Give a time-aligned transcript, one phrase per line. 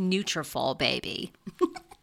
[0.00, 1.32] "Nutrafol, baby."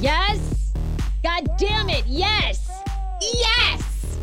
[0.00, 0.72] Yes.
[1.22, 2.06] God damn it.
[2.06, 2.70] Yes.
[3.20, 4.18] Yes.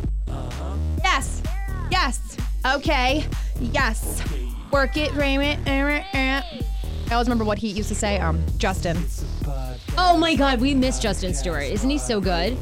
[1.03, 1.43] Yes.
[1.91, 2.37] Yes.
[2.65, 3.23] Okay.
[3.59, 4.23] Yes.
[4.71, 5.67] Work it, Raymond.
[5.67, 6.41] Eh, eh, eh.
[7.09, 8.17] I always remember what he used to say.
[8.19, 8.97] Um, Justin.
[9.99, 11.63] Oh my God, we miss Justin Stewart.
[11.63, 12.57] Isn't he so good?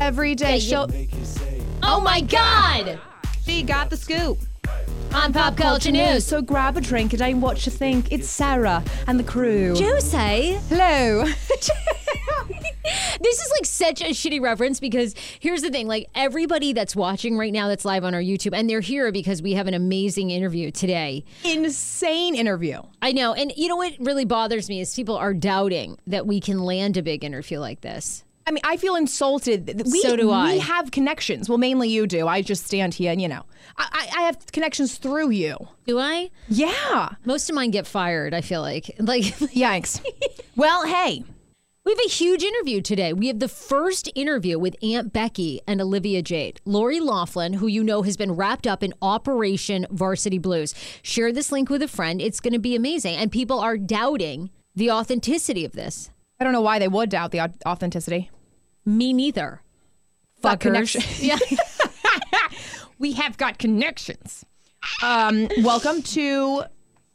[0.00, 0.90] Every day Yeah, she'll.
[1.82, 2.98] Oh my God.
[3.44, 4.38] She got the scoop.
[5.14, 6.24] On Pop Culture News.
[6.24, 8.12] So grab a drink and don't watch a think.
[8.12, 9.74] It's Sarah and the crew.
[9.74, 10.60] Jose.
[10.68, 11.24] Hello.
[13.20, 17.36] This is like such a shitty reference because here's the thing like everybody that's watching
[17.36, 20.30] right now that's live on our YouTube and they're here because we have an amazing
[20.30, 21.24] interview today.
[21.44, 22.82] Insane interview.
[23.02, 23.34] I know.
[23.34, 26.96] And you know what really bothers me is people are doubting that we can land
[26.96, 28.24] a big interview like this.
[28.46, 29.82] I mean, I feel insulted.
[29.90, 30.52] We, So do I.
[30.52, 31.48] We have connections.
[31.48, 32.28] Well, mainly you do.
[32.28, 33.42] I just stand here and, you know,
[33.76, 35.56] I, I have connections through you.
[35.86, 36.30] Do I?
[36.48, 37.10] Yeah.
[37.24, 38.94] Most of mine get fired, I feel like.
[39.00, 40.00] Like Yikes.
[40.56, 41.24] well, hey,
[41.84, 43.12] We have a huge interview today.
[43.12, 46.60] We have the first interview with Aunt Becky and Olivia Jade.
[46.64, 50.72] Lori Loughlin, who you know has been wrapped up in Operation Varsity Blues.
[51.02, 52.20] Share this link with a friend.
[52.20, 53.16] It's going to be amazing.
[53.16, 56.10] And people are doubting the authenticity of this.
[56.38, 58.30] I don't know why they would doubt the authenticity.
[58.86, 59.60] Me neither.
[60.42, 60.60] Fuckers.
[60.60, 61.02] connection.
[61.20, 61.38] Yeah.
[62.98, 64.46] We have got connections.
[65.02, 66.62] Um, welcome to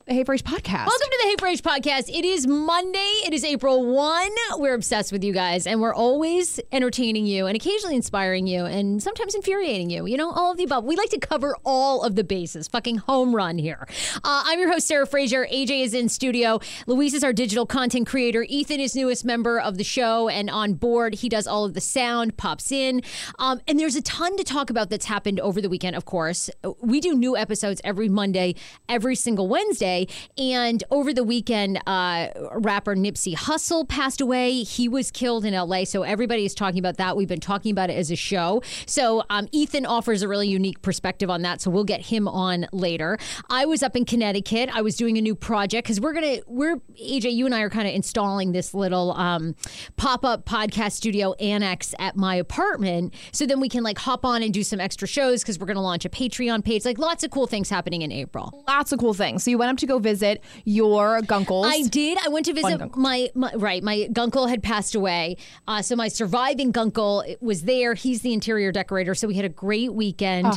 [0.07, 0.87] the Hey Frase podcast.
[0.87, 2.09] Welcome to the Hey Frase podcast.
[2.09, 2.99] It is Monday.
[3.25, 4.31] It is April 1.
[4.57, 9.01] We're obsessed with you guys, and we're always entertaining you and occasionally inspiring you and
[9.03, 10.07] sometimes infuriating you.
[10.07, 10.85] You know, all of the above.
[10.85, 12.67] We like to cover all of the bases.
[12.67, 13.87] Fucking home run here.
[14.15, 15.45] Uh, I'm your host, Sarah Fraser.
[15.45, 16.59] AJ is in studio.
[16.87, 18.43] Luis is our digital content creator.
[18.49, 21.15] Ethan is newest member of the show and on board.
[21.15, 23.03] He does all of the sound, pops in.
[23.37, 26.49] Um, and there's a ton to talk about that's happened over the weekend, of course.
[26.81, 28.55] We do new episodes every Monday,
[28.89, 29.90] every single Wednesday.
[30.37, 34.63] And over the weekend, uh, rapper Nipsey Hussle passed away.
[34.63, 35.83] He was killed in LA.
[35.83, 37.15] So everybody is talking about that.
[37.15, 38.61] We've been talking about it as a show.
[38.85, 41.61] So um, Ethan offers a really unique perspective on that.
[41.61, 43.17] So we'll get him on later.
[43.49, 44.69] I was up in Connecticut.
[44.73, 47.61] I was doing a new project because we're going to, we're, AJ, you and I
[47.61, 49.55] are kind of installing this little um,
[49.97, 53.13] pop up podcast studio annex at my apartment.
[53.31, 55.75] So then we can like hop on and do some extra shows because we're going
[55.75, 56.85] to launch a Patreon page.
[56.85, 58.63] Like lots of cool things happening in April.
[58.67, 59.43] Lots of cool things.
[59.43, 61.65] So you went up to go visit your gunkles.
[61.65, 62.17] I did.
[62.25, 63.83] I went to visit my, my right.
[63.83, 65.37] My gunkle had passed away,
[65.67, 67.93] uh, so my surviving gunkle was there.
[67.93, 70.47] He's the interior decorator, so we had a great weekend.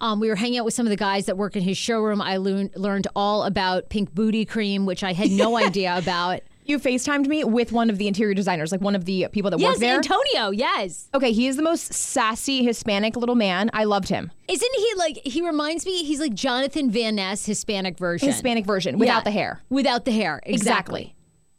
[0.00, 2.22] Um, we were hanging out with some of the guys that work in his showroom.
[2.22, 6.40] I learned learned all about pink booty cream, which I had no idea about.
[6.66, 9.60] You FaceTimed me with one of the interior designers, like one of the people that
[9.60, 9.96] Yes, work there.
[9.96, 10.50] Antonio.
[10.50, 11.08] Yes.
[11.14, 13.70] okay, he is the most sassy Hispanic little man.
[13.74, 14.30] I loved him.
[14.48, 15.18] Isn't he like?
[15.24, 16.04] He reminds me.
[16.04, 18.28] He's like Jonathan Van Ness, Hispanic version.
[18.28, 19.24] Hispanic version without Yeah.
[19.24, 19.60] the hair.
[19.68, 20.40] Without the hair.
[20.46, 21.14] Exactly.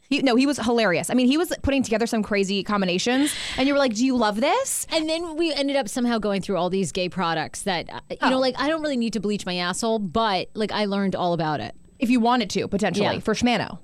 [0.09, 1.09] He, no, he was hilarious.
[1.09, 4.15] I mean, he was putting together some crazy combinations, and you were like, "Do you
[4.15, 7.91] love this?" And then we ended up somehow going through all these gay products that,
[7.91, 8.39] uh, you know, Oh.
[8.39, 11.59] like I don't really need to bleach my asshole, but like I learned all about
[11.59, 11.73] it.
[11.97, 13.19] If you wanted to, potentially Yeah.
[13.19, 13.79] for Schmano.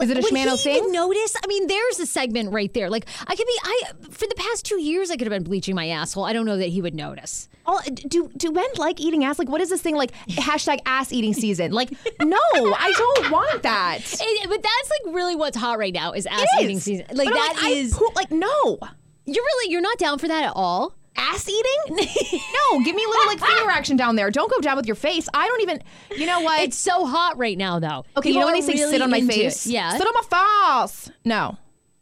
[0.00, 0.76] Is it a he thing?
[0.76, 1.34] even notice?
[1.42, 2.88] I mean, there's a segment right there.
[2.88, 5.74] Like I could be, I for the past two years I could have been bleaching
[5.74, 6.24] my asshole.
[6.24, 7.48] I don't know that he would notice.
[7.66, 9.38] All, do do men like eating ass?
[9.38, 10.12] Like, what is this thing like?
[10.28, 11.72] hashtag ass eating season.
[11.72, 11.90] Like,
[12.20, 13.98] no, I don't want that.
[14.20, 17.06] And- but that's like really what's hot right now is ass It eating season.
[17.12, 18.78] Like But that is I poop- like no
[19.26, 20.94] you're really you're not down for that at all.
[21.18, 21.96] Ass eating.
[22.70, 24.30] no, give me a little like finger action down there.
[24.30, 25.28] Don't go down with your face.
[25.34, 25.82] I don't even.
[26.16, 26.62] You know what?
[26.62, 28.04] It's so hot right now though.
[28.16, 28.30] okay.
[28.30, 29.66] You know when they say really sit on my into face?
[29.66, 29.70] it.
[29.72, 31.10] Yeah, sit on my face.
[31.24, 31.56] No,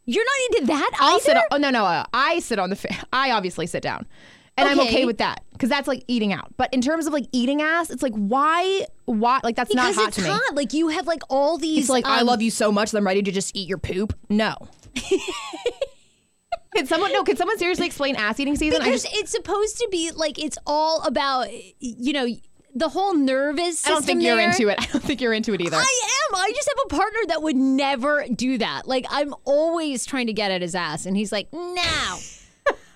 [0.05, 1.23] you're not into that I'll either.
[1.23, 1.37] sit.
[1.37, 1.85] On, oh no no.
[1.85, 2.75] Uh, I sit on the.
[2.75, 4.05] Fa- I obviously sit down.
[4.59, 4.89] And I'm Okay.
[4.89, 6.51] okay with that because that's like eating out.
[6.57, 9.39] But in terms of like eating ass, it's like why, why?
[9.43, 10.29] Like that's because not hot it's to me.
[10.31, 10.55] hot.
[10.55, 11.81] Like you have like all these.
[11.81, 13.77] It's like I um, love you so much that I'm ready to just eat your
[13.77, 14.17] poop.
[14.29, 14.55] No.
[16.77, 17.23] Could someone no?
[17.23, 18.81] Could someone seriously explain ass eating season?
[18.81, 21.47] I because just it's supposed to be like it's all about
[21.79, 22.27] you know
[22.75, 24.49] the whole nervous I don't think you're there.
[24.49, 24.79] into it.
[24.79, 25.77] I don't think you're into it either.
[25.77, 25.79] I
[26.29, 26.35] am.
[26.35, 28.87] I just have a partner that would never do that.
[28.87, 32.17] Like I'm always trying to get at his ass, and he's like, "No."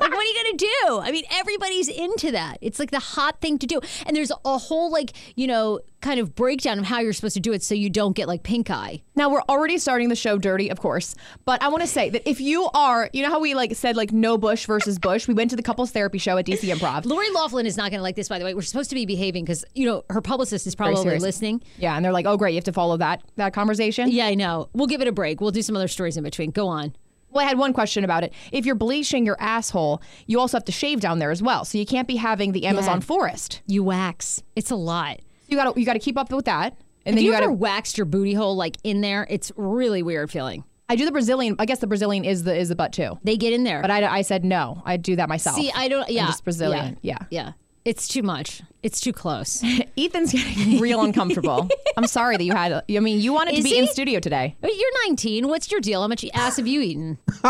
[0.01, 0.99] Like, what are you gonna do?
[0.99, 2.57] I mean, everybody's into that.
[2.59, 6.19] It's like the hot thing to do, and there's a whole like you know kind
[6.19, 8.71] of breakdown of how you're supposed to do it so you don't get like pink
[8.71, 9.03] eye.
[9.15, 11.13] Now we're already starting the show dirty, of course.
[11.45, 13.95] But I want to say that if you are, you know how we like said
[13.95, 15.27] like no Bush versus Bush.
[15.27, 17.05] We went to the couples therapy show at DC Improv.
[17.05, 18.55] Lori Loughlin is not gonna like this, by the way.
[18.55, 21.61] We're supposed to be behaving because you know her publicist is probably listening.
[21.77, 24.09] Yeah, and they're like, oh great, you have to follow that that conversation.
[24.09, 24.69] Yeah, I know.
[24.73, 25.41] We'll give it a break.
[25.41, 26.49] We'll do some other stories in between.
[26.49, 26.95] Go on.
[27.31, 28.33] Well, I had one question about it.
[28.51, 31.65] If you're bleaching your asshole, you also have to shave down there as well.
[31.65, 33.61] So you can't be having the Amazon forest.
[33.67, 34.43] You wax.
[34.55, 35.19] It's a lot.
[35.47, 36.75] You got to you got to keep up with that.
[37.05, 39.25] And Have then you, you, got ever waxed your booty hole like in there?
[39.29, 40.63] It's really weird feeling.
[40.87, 41.55] I do the Brazilian.
[41.57, 43.17] I guess the Brazilian is the is the butt too.
[43.23, 43.81] They get in there.
[43.81, 44.81] But I, I said no.
[44.85, 45.55] I do that myself.
[45.55, 46.09] See, I don't.
[46.09, 46.97] Yeah, just Brazilian.
[47.01, 47.17] Yeah.
[47.29, 47.53] yeah.
[47.83, 48.61] It's too much.
[48.83, 49.63] It's too close.
[49.97, 51.67] Ethan's getting real uncomfortable.
[51.97, 52.71] I'm sorry that you had.
[52.73, 53.89] I mean, you wanted to Is be in he?
[53.91, 54.55] studio today.
[54.61, 55.47] Wait, You're 19.
[55.47, 56.01] What's your deal?
[56.01, 57.17] How much ass have you eaten?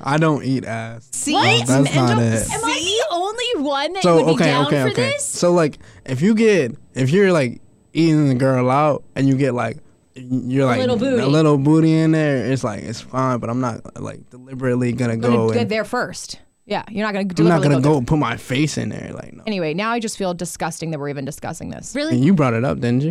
[0.00, 1.08] I don't eat ass.
[1.12, 2.50] See, That's not it.
[2.50, 5.10] Am I the only one that So would be okay, down okay, for okay.
[5.12, 5.24] this?
[5.26, 7.60] So like, if you get, if you're like
[7.92, 9.78] eating the girl out, and you get like,
[10.14, 11.22] you're like little booty.
[11.22, 13.38] a little booty in there, it's like it's fine.
[13.38, 15.50] But I'm not like deliberately gonna gonna go.
[15.52, 16.38] get there first.
[16.72, 17.26] Yeah, you're not gonna.
[17.38, 17.92] I'm not gonna there.
[17.92, 19.12] go put my face in there.
[19.12, 19.42] Like no.
[19.46, 21.94] Anyway, now I just feel disgusting that we're even discussing this.
[21.94, 22.14] Really?
[22.14, 23.10] And you brought it up, didn't you?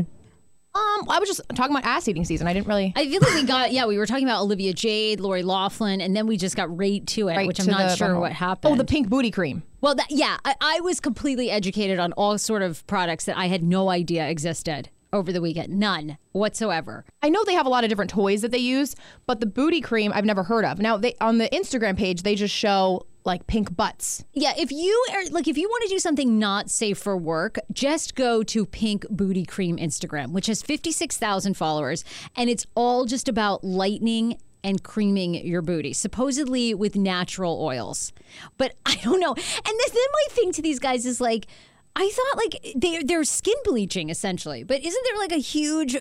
[0.74, 2.48] Um, I was just talking about ass eating season.
[2.48, 2.91] I didn't really.
[2.96, 3.86] I feel like we got yeah.
[3.86, 7.27] We were talking about Olivia Jade, Lori Loughlin, and then we just got right to
[7.27, 8.20] it, right which I'm not the sure butthole.
[8.22, 8.74] what happened.
[8.74, 9.62] Oh, the pink booty cream.
[9.82, 13.46] Well, that, yeah, I, I was completely educated on all sort of products that I
[13.48, 15.77] had no idea existed over the weekend.
[15.77, 17.06] None whatsoever.
[17.22, 18.96] I know they have a lot of different toys that they use,
[19.27, 20.80] but the booty cream I've never heard of.
[20.80, 24.23] Now they on the Instagram page they just show like pink butts.
[24.33, 27.57] Yeah, if you are like if you want to do something not safe for work,
[27.71, 32.03] just go to Pink Booty Cream Instagram, which has 56,000 followers,
[32.35, 38.13] and it's all just about lightening and creaming your booty, supposedly with natural oils.
[38.57, 39.33] But I don't know.
[39.33, 41.47] And this, then my thing to these guys is like,
[41.95, 45.99] I thought like they they're skin bleaching essentially, but isn't there like a huge uh,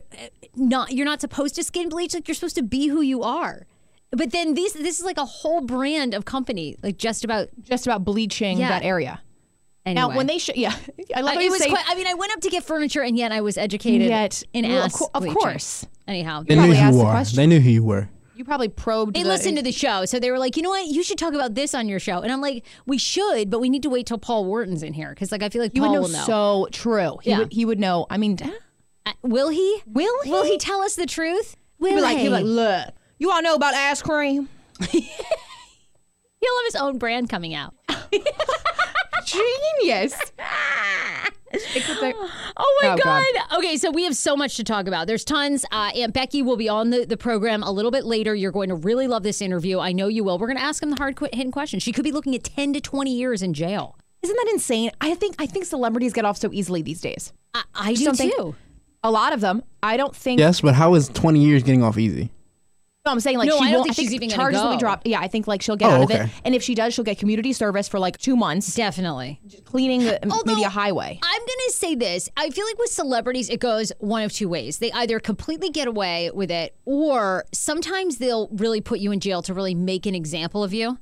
[0.54, 3.66] not you're not supposed to skin bleach like you're supposed to be who you are.
[4.12, 7.86] But then these this is like a whole brand of company like just about Just
[7.86, 8.68] about bleaching Yeah.
[8.70, 9.20] that area.
[9.86, 10.00] anyway.
[10.08, 10.74] Now, when they show, yeah,
[11.14, 12.48] I love Uh, how it you was say, quite, I mean I went up to
[12.50, 15.36] get furniture and yet I was educated Yet- in well, of ass cour- of bleaching.
[15.40, 15.86] course.
[16.08, 17.12] Anyhow, They knew probably who asked you the are.
[17.12, 17.36] question.
[17.36, 18.08] They knew who you were.
[18.34, 19.14] you probably probed.
[19.14, 21.18] They the, listened to the show, so they were like, you know what, you should
[21.18, 22.20] talk about this on your show.
[22.20, 25.10] And I'm like, we should, but we need to wait till Paul Wharton's in here
[25.10, 26.24] because, like, I feel like You would know, will know.
[26.24, 27.18] so true.
[27.22, 27.38] He Yeah.
[27.40, 27.52] would.
[27.52, 28.06] He would know.
[28.10, 28.50] I mean, he'd
[29.06, 29.82] Uh, will he?
[29.86, 30.52] Will Will he?
[30.52, 31.56] he tell us the truth?
[31.78, 34.48] Will be like, he'd be like, look, you all know about ass cream?
[34.90, 37.74] He'll have his own brand coming out.
[39.24, 40.14] Genius.
[41.52, 43.24] Oh my Oh, God.
[43.34, 43.58] God.
[43.58, 45.08] Okay, so we have so much to talk about.
[45.08, 45.64] There's tons.
[45.72, 48.34] Uh, Aunt Becky will be on the, the program a little bit later.
[48.36, 49.80] You're going to really love this interview.
[49.80, 50.38] I know you will.
[50.38, 51.80] We're going to ask him the hard qu- hitting question.
[51.80, 53.96] She could be looking at 10 to 20 years in jail.
[54.22, 54.92] Isn't that insane?
[55.00, 57.32] I think I think celebrities get off so easily these days.
[57.52, 58.54] I, I do don't think- too.
[59.02, 59.62] A lot of them.
[59.82, 60.38] I don't think.
[60.38, 62.30] Yes, but how is 20 years getting off easy?
[63.06, 63.94] No, I'm saying like No, she I don't won't.
[63.94, 65.06] think she's even gonna charges will be dropped.
[65.06, 66.30] Yeah, I think like she'll get Oh, out of it, okay.
[66.44, 69.40] and if she does, she'll get community service for like two months, Definitely.
[69.64, 71.18] cleaning the, maybe a highway.
[71.22, 72.28] I'm going to say this.
[72.36, 74.78] I feel like with celebrities, it goes one of two ways.
[74.80, 79.40] They either completely get away with it, or sometimes they'll really put you in jail
[79.42, 80.98] to really make an example of you.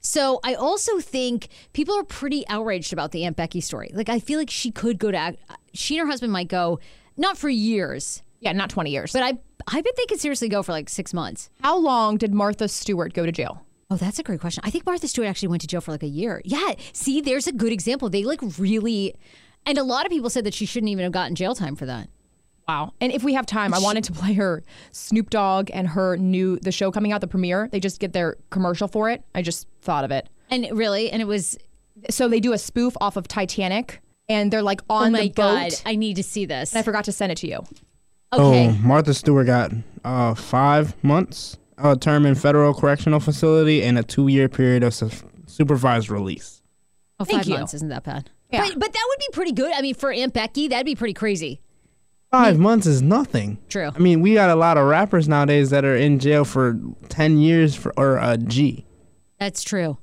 [0.00, 3.90] So I also think people are pretty outraged about the Aunt Becky story.
[3.92, 5.36] Like, I feel like she could go to,
[5.74, 6.78] she and her husband might go,
[7.16, 9.12] not for years, Yeah, not 20 years.
[9.12, 11.50] but I, I bet they could seriously go for like six months.
[11.62, 13.64] How long did Martha Stewart go to jail?
[13.90, 14.62] Oh, that's a great question.
[14.64, 16.40] I think Martha Stewart actually went to jail for like a year.
[16.44, 16.74] Yeah.
[16.92, 18.08] See, there's a good example.
[18.08, 19.14] They like really,
[19.66, 21.86] and a lot of people said that she shouldn't even have gotten jail time for
[21.86, 22.08] that.
[22.68, 22.92] Wow.
[23.00, 24.62] And if we have time, I wanted to play her
[24.92, 27.68] Snoop Dogg and her new the show coming out, the premiere.
[27.72, 29.24] They just get their commercial for it.
[29.34, 30.28] I just thought of it.
[30.50, 31.58] And really, and it was
[32.10, 35.22] So they do a spoof off of Titanic, and they're like oh on oh my
[35.22, 35.82] the god, boat.
[35.84, 36.76] I need to see this.
[36.76, 37.64] I forgot to send it to you.
[38.32, 39.72] Okay, Oh, Martha Stewart got
[40.04, 45.10] uh, five months a term in federal correctional facility and a two-year period of su-
[45.46, 46.62] supervised release.
[47.18, 47.54] oh, thank five you.
[47.56, 48.30] months isn't that bad?
[48.52, 48.66] Yeah.
[48.68, 49.72] But but that would be pretty good.
[49.74, 51.60] I mean, for Aunt Becky, that'd be pretty crazy.
[52.30, 53.58] Five months is nothing.
[53.68, 53.90] True.
[53.94, 57.38] I mean, we got a lot of rappers nowadays that are in jail for 10
[57.38, 58.86] years for or a G.
[59.40, 59.98] That's true.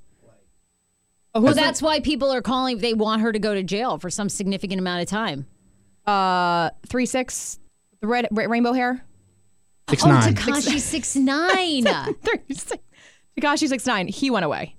[1.33, 2.79] Oh, Well, who's that's why people are calling.
[2.79, 5.45] They want her to go to jail for some significant amount of time.
[6.05, 7.59] uh three six,
[8.01, 9.03] the red, red rainbow hair.
[9.89, 10.35] Six Oh, nine.
[10.35, 11.83] Tekashi six nine.
[12.21, 12.83] Three six.
[13.39, 14.07] Tekashi six nine.
[14.07, 14.75] He went away.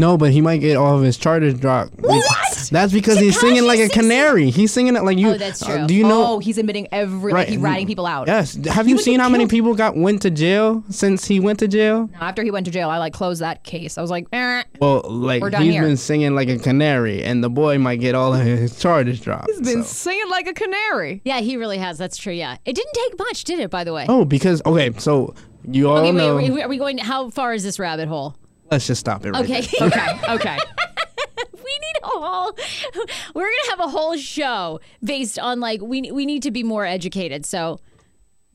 [0.00, 1.92] No, but he might get all of his charges dropped.
[1.98, 2.24] What?
[2.70, 4.50] That's because he's singing like a Tekashi canary.
[4.50, 5.30] He's singing it like you.
[5.30, 5.86] Oh, that's uh, true.
[5.86, 6.24] do you know?
[6.26, 7.34] oh, he's admitting every.
[7.34, 8.26] Like, he's ratting people out.
[8.26, 8.54] Yes.
[8.66, 11.68] Have you seen get how many people got went to jail since he went to
[11.68, 12.08] jail?
[12.18, 13.98] After he went to jail, I like closed that case.
[13.98, 14.62] I was like, eh.
[14.80, 15.82] Well, like We're done he's here.
[15.82, 19.48] been singing like a canary, and the boy might get all of his charges dropped.
[19.48, 20.10] he's been so.
[20.10, 21.20] singing like a canary.
[21.26, 21.98] yeah, he really has.
[21.98, 22.32] That's true.
[22.32, 23.70] Yeah, it didn't take much, did it?
[23.70, 24.06] By the way.
[24.08, 25.34] Oh, because okay, so
[25.68, 26.36] you all okay, know.
[26.36, 26.98] wait, wait, are we going?
[26.98, 28.34] How far is this rabbit hole?
[28.70, 29.60] Let's just stop it right Okay.
[29.78, 29.88] there.
[29.88, 30.58] Okay, okay.
[31.54, 32.56] we need a whole
[33.34, 36.84] we're gonna have a whole show based on like we we need to be more
[36.86, 37.80] educated so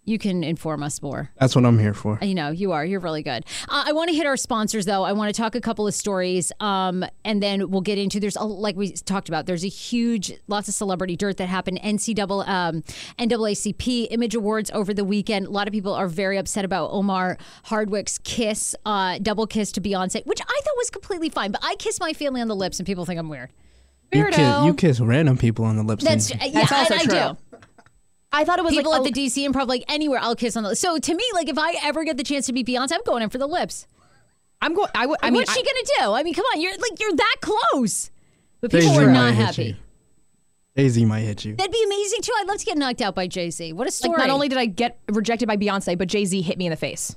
[0.05, 2.19] you can inform us more That's what I'm here for.
[2.21, 5.03] you know you are you're really good uh, i want to hit our sponsors though
[5.03, 8.35] i want to talk a couple of stories um, and then we'll get into there's
[8.35, 12.47] a, like we talked about there's a huge lots of celebrity dirt that happened ncaa
[12.47, 12.83] um,
[13.19, 17.35] naacp image awards over the weekend a lot of people are very upset about omari
[17.65, 21.75] hardwick's kiss uh, double kiss to beyonce which i thought was completely fine but i
[21.79, 23.49] kiss my family on the lips and people think i'm weird
[24.13, 26.03] You kiss, you kiss random people on the lips.
[26.03, 27.33] that's and- yeah, That's also and I true.
[27.33, 27.37] do.
[28.35, 30.55] I thought it was People like at a- the DC Improv, like anywhere, I'll kiss
[30.57, 30.69] on the.
[30.69, 30.81] Lips.
[30.81, 33.23] So to me, like if I ever get the chance to meet Beyonce, I'm going
[33.23, 33.87] in for the lips.
[34.61, 34.89] I'm going.
[34.95, 36.13] I mean, What's she I- gonna do?
[36.15, 38.11] I mean, come on, you're like you're that close.
[38.61, 39.63] But people Jay-Z were not happy.
[39.63, 39.75] you.
[40.77, 41.55] Jay Z might hit you.
[41.55, 42.31] That'd be amazing too.
[42.39, 43.71] I'd love to get knocked out by Jay Z.
[43.73, 44.17] What a story!
[44.17, 46.71] like not only did I get rejected by Beyonce, but Jay Z hit me in
[46.71, 47.15] the face.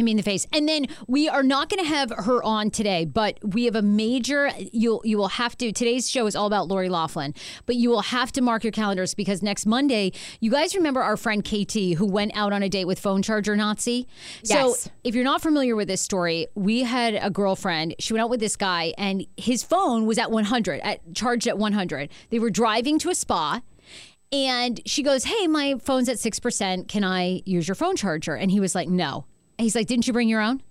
[0.00, 0.46] Hit me in the face.
[0.50, 3.82] And then we are not going to have her on today, but we have a
[3.82, 4.50] major.
[4.72, 5.72] You'll you will have to.
[5.72, 7.34] Today's show is all about Lori Loughlin,
[7.66, 11.18] but you will have to mark your calendars because next Monday, you guys remember our
[11.18, 14.08] friend KT who went out on a date with phone charger Nazi.
[14.42, 14.84] Yes.
[14.84, 17.94] So if you're not familiar with this story, we had a girlfriend.
[17.98, 21.58] She went out with this guy, and his phone was at 100, at charged at
[21.58, 22.08] 100.
[22.30, 23.60] They were driving to a spa.
[24.32, 26.88] And she goes, Hey, my phone's at 6%.
[26.88, 28.34] Can I use your phone charger?
[28.34, 29.26] And he was like, No.
[29.60, 30.62] He's like, Didn't you bring your own?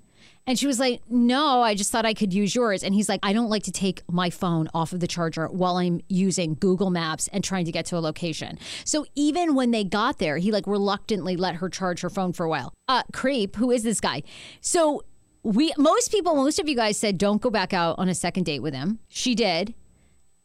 [0.47, 2.83] And she was like, No, I just thought I could use yours.
[2.83, 5.77] And he's like, I don't like to take my phone off of the charger while
[5.77, 8.57] I'm using Google Maps and trying to get to a location.
[8.83, 12.45] So even when they got there, he like reluctantly let her charge her phone for
[12.45, 12.73] a while.
[12.87, 14.23] Uh, creep, who is this guy?
[14.61, 15.03] So
[15.43, 18.43] we, most people, most of you guys said, Don't go back out on a second
[18.43, 18.99] date with him.
[19.07, 19.73] She did.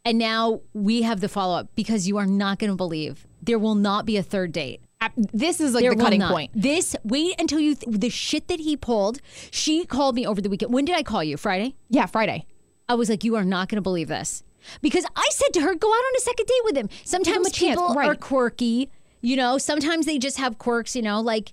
[0.04, 3.58] And now we have the follow up because you are not going to believe there
[3.58, 4.80] will not be a third date.
[5.16, 6.50] This is like There the cutting point.
[6.54, 9.20] This wait until you th- the shit that he pulled.
[9.50, 10.73] She called me over the weekend.
[10.73, 11.37] When did I call you?
[11.37, 11.75] Friday.
[11.88, 12.46] Yeah, Friday.
[12.88, 14.42] I was like, you are not going to believe this
[14.82, 16.88] because I said to her, go out on a second date with him.
[17.04, 18.08] Sometimes people right.
[18.08, 18.90] are quirky.
[19.20, 20.94] You know, sometimes they just have quirks.
[20.94, 21.52] You know, like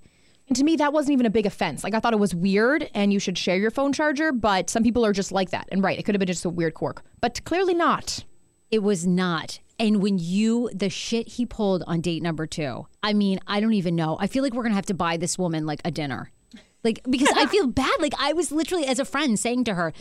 [0.52, 1.82] And to me, that wasn't even a big offense.
[1.82, 4.34] Like I thought it was weird, and you should share your phone charger.
[4.34, 5.70] But some people are just like that.
[5.72, 8.26] And right, it could have been just a weird quirk, but clearly not.
[8.70, 9.60] It was not.
[9.82, 13.74] And when you, the shit he pulled on date number two, I mean, I don't
[13.74, 14.16] even know.
[14.20, 16.32] I feel like we're going to have to buy this woman like a dinner.
[16.84, 17.92] Like, because I feel bad.
[18.00, 19.94] Like, I was literally, as a friend, saying to her,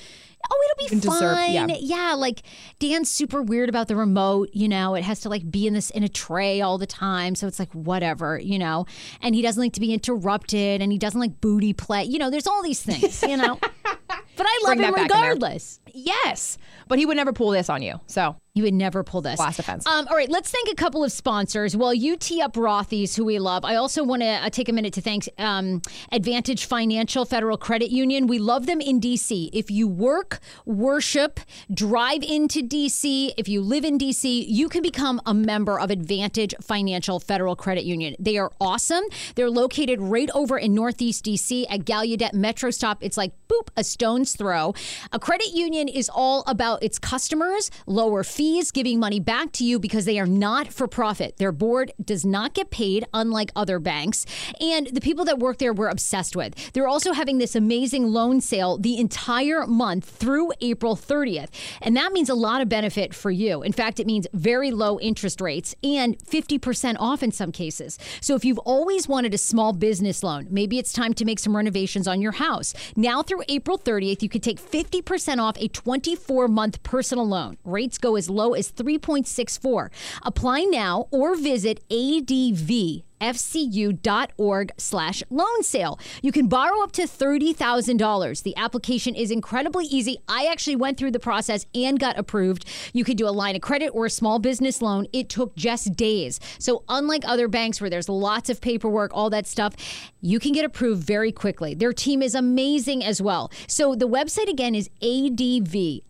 [0.50, 1.76] Oh, it'll be You deserve- fine.
[1.80, 2.14] yeah.
[2.14, 2.42] like
[2.78, 4.48] Dan's super weird about the remote.
[4.54, 7.34] You know, it has to like be in this in a tray all the time.
[7.34, 8.86] So it's like, whatever, you know.
[9.20, 12.04] And he doesn't like to be interrupted and he doesn't like booty play.
[12.04, 13.58] You know, there's all these things, you know.
[13.82, 15.20] but I love Bring him that back in there.
[15.32, 15.79] regardless.
[15.94, 18.00] Yes, but he would never pull this on you.
[18.06, 19.38] So You would never pull this.
[19.38, 19.86] Last offense.
[19.86, 21.76] Um, all right, let's thank a couple of sponsors.
[21.76, 24.72] While you tee up Rothy's, who we love, I also want to uh, take a
[24.72, 28.26] minute to thank um, Advantage Financial Federal Credit Union.
[28.26, 29.50] We love them in DC.
[29.52, 31.38] If you work, worship,
[31.72, 36.52] drive into DC, if you live in DC, you can become a member of Advantage
[36.60, 38.16] Financial Federal Credit Union.
[38.18, 39.04] They are awesome.
[39.36, 42.98] They're located right over in Northeast DC at Gallaudet Metro Stop.
[43.00, 44.74] It's like boop, a stone's throw.
[45.12, 49.78] A credit union is all about its customers, lower fees, giving money back to you
[49.78, 51.36] because they are not for profit.
[51.38, 54.26] Their board does not get paid, unlike other banks.
[54.60, 56.72] And the people that work there we're obsessed with.
[56.72, 61.48] They're also having this amazing loan sale the entire month through April 30th.
[61.80, 63.62] And that means a lot of benefit for you.
[63.62, 67.98] In fact, it means very low interest rates and 50% off in some cases.
[68.20, 71.56] So if you've always wanted a small business loan, maybe it's time to make some
[71.56, 72.74] renovations on your house.
[72.96, 77.56] Now through April 30th, you could take 50% off a 24 month personal loan.
[77.64, 79.90] Rates go as low as 3.64.
[80.22, 85.98] Apply now or visit ADV fcu.org slash loan sale.
[86.22, 88.42] You can borrow up to $30,000.
[88.42, 90.18] The application is incredibly easy.
[90.28, 92.64] I actually went through the process and got approved.
[92.92, 95.06] You could do a line of credit or a small business loan.
[95.12, 96.40] It took just days.
[96.58, 99.74] So unlike other banks where there's lots of paperwork, all that stuff,
[100.20, 101.74] you can get approved very quickly.
[101.74, 103.50] Their team is amazing as well.
[103.66, 106.00] So the website again is advfcu.org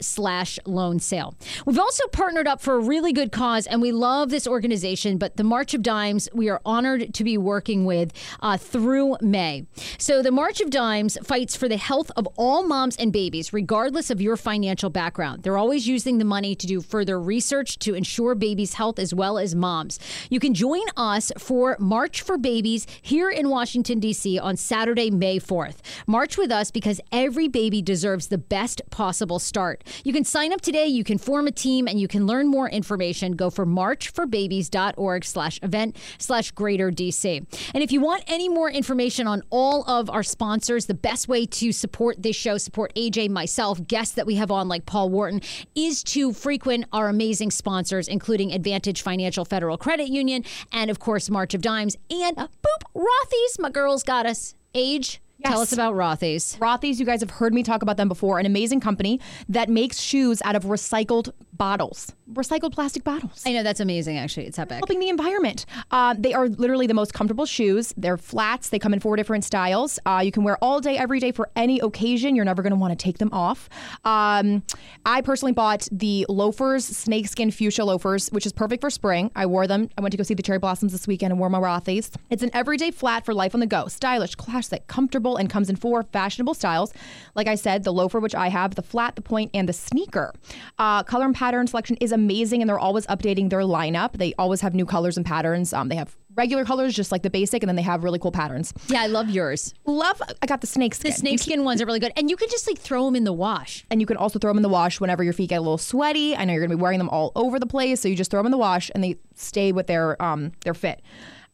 [0.00, 1.34] slash loan sale.
[1.64, 5.25] We've also partnered up for a really good cause and we love this organization, but
[5.34, 9.66] the March of Dimes, we are honored to be working with uh, through May.
[9.98, 14.10] So the March of Dimes fights for the health of all moms and babies, regardless
[14.10, 15.42] of your financial background.
[15.42, 19.38] They're always using the money to do further research to ensure babies' health as well
[19.38, 19.98] as moms.
[20.30, 24.38] You can join us for March for Babies here in Washington, D.C.
[24.38, 25.76] on Saturday, May 4th.
[26.06, 29.82] March with us because every baby deserves the best possible start.
[30.04, 32.68] You can sign up today, you can form a team, and you can learn more
[32.68, 33.32] information.
[33.32, 37.44] Go for marchforbabies.org slash event slash greater DC.
[37.74, 41.46] And if you want any more information on all of our sponsors, the best way
[41.46, 45.40] to support this show, support AJ, myself, guests that we have on like Paul Wharton,
[45.74, 51.30] is to frequent our amazing sponsors, including Advantage Financial Federal Credit Union and, of course,
[51.30, 53.58] March of Dimes and uh, boop, Rothy's.
[53.58, 54.54] My girls got us.
[54.74, 56.56] AJ, tell us about Rothy's.
[56.60, 58.38] Rothy's, you guys have heard me talk about them before.
[58.38, 63.42] An amazing company that makes shoes out of recycled bottles, recycled plastic bottles.
[63.46, 64.46] I know that's amazing, actually.
[64.46, 64.78] It's epic.
[64.78, 65.64] helping the environment.
[65.90, 67.94] Uh, they are literally the most comfortable shoes.
[67.96, 68.68] They're flats.
[68.70, 69.98] They come in four different styles.
[70.06, 72.34] Uh, you can wear all day, every day for any occasion.
[72.34, 73.68] You're never going to want to take them off.
[74.04, 74.62] Um,
[75.04, 79.30] I personally bought the loafers, snakeskin fuchsia loafers, which is perfect for spring.
[79.36, 79.88] I wore them.
[79.96, 82.10] I went to go see the cherry blossoms this weekend and wore my Rothy's.
[82.30, 83.86] It's an everyday flat for life on the go.
[83.86, 86.92] Stylish, classic, comfortable, and comes in four fashionable styles.
[87.34, 90.32] Like I said, the loafer, which I have, the flat, the point, and the sneaker.
[90.78, 94.12] Uh, color and pattern selection is amazing, and they're always updating their lineup.
[94.14, 95.72] They always have new colors and patterns.
[95.72, 98.32] Um, they have regular colors, just like the basic, and then they have really cool
[98.32, 98.74] patterns.
[98.88, 99.72] Yeah, I love yours.
[99.86, 101.10] Love, I got the snakeskin.
[101.12, 102.12] The snakeskin ones are really good.
[102.16, 103.86] And you can just like throw them in the wash.
[103.90, 105.78] and you can also throw them in the wash whenever your feet get a little
[105.78, 106.36] sweaty.
[106.36, 108.40] I know you're to be wearing them all over the place, so you just throw
[108.40, 111.00] them in the wash and they stay with their um their fit.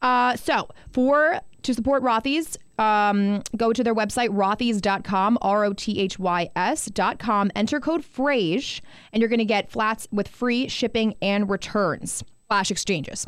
[0.00, 5.98] Uh, so for to support Rothy's, um, go to their website rothys.com, r o t
[5.98, 7.50] h y s.com.
[7.54, 8.80] Enter code FRASE,
[9.12, 12.24] and you're going to get flats with free shipping and returns.
[12.52, 13.26] Flash exchanges.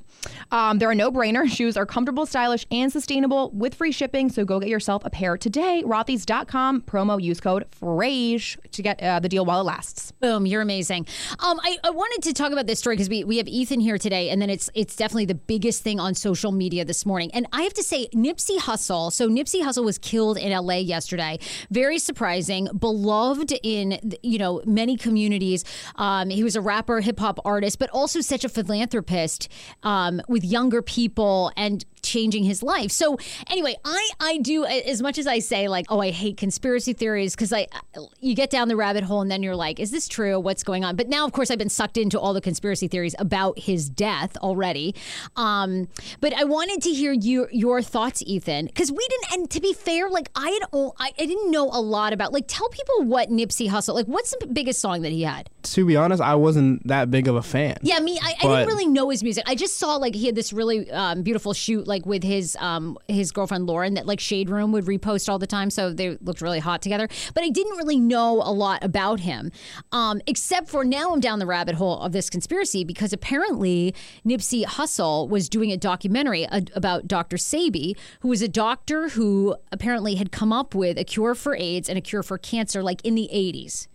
[0.51, 1.49] Um, they're a no brainer.
[1.57, 4.29] Shoes are comfortable, stylish, and sustainable with free shipping.
[4.29, 5.83] So go get yourself a pair today.
[5.83, 10.13] Rothys.com, promo use code FRASE to get uh, the deal while it lasts.
[10.13, 11.07] Boom, you're amazing.
[11.39, 13.97] Um, I, I wanted to talk about this story because we, we have Ethan here
[13.97, 17.31] today, and then it's it's definitely the biggest thing on social media this morning.
[17.33, 19.11] And I have to say, Nipsey Hussle.
[19.11, 21.39] So Nipsey Hussle was killed in LA yesterday.
[21.71, 25.65] Very surprising, beloved in you know many communities.
[25.97, 29.14] Um, he was a rapper, hip hop artist, but also such a philanthropist
[29.83, 32.91] um, with younger people and changing his life.
[32.91, 36.93] So anyway, I I do as much as I say like oh I hate conspiracy
[36.93, 37.67] theories because I
[38.21, 40.85] you get down the rabbit hole and then you're like is this true what's going
[40.85, 40.97] on?
[40.97, 44.37] But now of course I've been sucked into all the conspiracy theories about his death
[44.39, 44.95] already.
[45.37, 45.89] Um,
[46.21, 49.33] but I wanted to hear your your thoughts, Ethan, because we didn't.
[49.33, 52.33] And to be fair, like I had oh, I, I didn't know a lot about
[52.33, 55.49] like tell people what Nipsey Hussle like what's the biggest song that he had?
[55.63, 57.77] To be honest, I wasn't that big of a fan.
[57.83, 59.45] Yeah, me I, I didn't really know his music.
[59.47, 62.99] I just saw like he had this really um, beautiful shoot like with his um,
[63.09, 66.41] his girlfriend Lauren that like Shade Room would repost all the time, so they looked
[66.41, 67.09] really hot together.
[67.35, 69.53] But I didn't really know a lot about him,
[69.93, 73.95] um, except for now I'm down the rabbit hole of this conspiracy because apparently
[74.27, 77.37] Nipsey Hussle was doing a documentary about Dr.
[77.37, 81.89] Sebi, who was a doctor who apparently had come up with a cure for AIDS
[81.89, 83.89] and a cure for cancer like in the 80s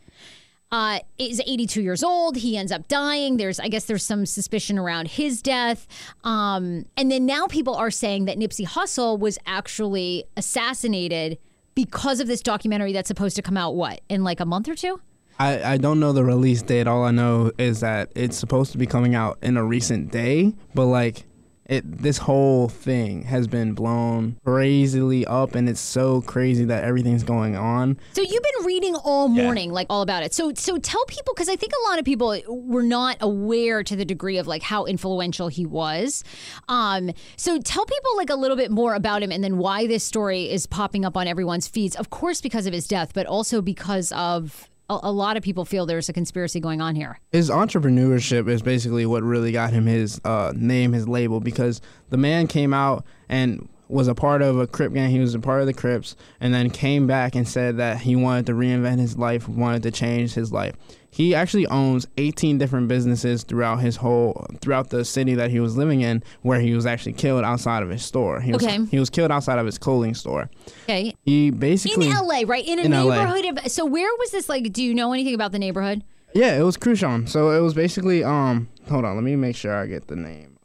[0.72, 2.38] uh, is 82 years old.
[2.38, 3.38] He ends up dying.
[3.38, 5.88] There's, I guess, there's some suspicion around his death.
[6.24, 11.40] Um, and then now people are saying that Nipsey Hussle was actually assassinated
[11.76, 14.76] because of this documentary that's supposed to come out what in like a month or
[14.76, 15.00] two.
[15.40, 16.86] I, I don't know the release date.
[16.86, 20.54] All I know is that it's supposed to be coming out in a recent day,
[20.76, 21.26] but like
[21.70, 27.24] it this whole thing has been blown crazily up and it's so crazy that everything's
[27.24, 27.98] going on.
[28.14, 29.76] So you've been reading all morning yeah.
[29.76, 30.34] like all about it.
[30.34, 33.96] So so tell people because i think a lot of people were not aware to
[33.96, 36.24] the degree of like how influential he was.
[36.68, 40.04] Um so tell people like a little bit more about him and then why this
[40.04, 43.62] story is popping up on everyone's feeds of course because of his death but also
[43.62, 47.20] because of a, a lot of people feel there's a conspiracy going on here.
[47.32, 52.18] His entrepreneurship is basically what really got him his uh, name, his label, because the
[52.18, 55.10] man came out and was a part of a Crip gang.
[55.10, 58.16] He was a part of the Crips, and then came back and said that he
[58.16, 60.76] wanted to reinvent his life, wanted to change his life.
[61.12, 65.76] He actually owns 18 different businesses throughout his whole throughout the city that he was
[65.76, 68.40] living in, where he was actually killed outside of his store.
[68.42, 68.86] He was, okay.
[68.86, 70.50] He was killed outside of his clothing store.
[70.84, 71.16] Okay.
[71.24, 72.66] He basically in LA, right?
[72.66, 73.64] In a in neighborhood LA.
[73.64, 73.72] of.
[73.72, 74.50] So where was this?
[74.50, 76.04] Like, do you know anything about the neighborhood?
[76.34, 77.26] Yeah, it was Crucian.
[77.28, 78.70] So it was basically um.
[78.90, 80.60] Hold on, let me make sure I get the name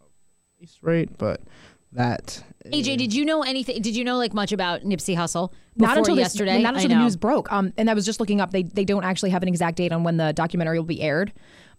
[0.83, 1.41] right, but
[1.93, 3.83] that AJ, did you know anything?
[3.83, 6.55] Did you know like much about Nipsey Hussle not until yesterday?
[6.55, 7.53] This, not until the news broke.
[7.53, 8.53] Um, and I was just looking up.
[8.53, 11.33] They they don't actually have an exact date on when the documentary will be aired.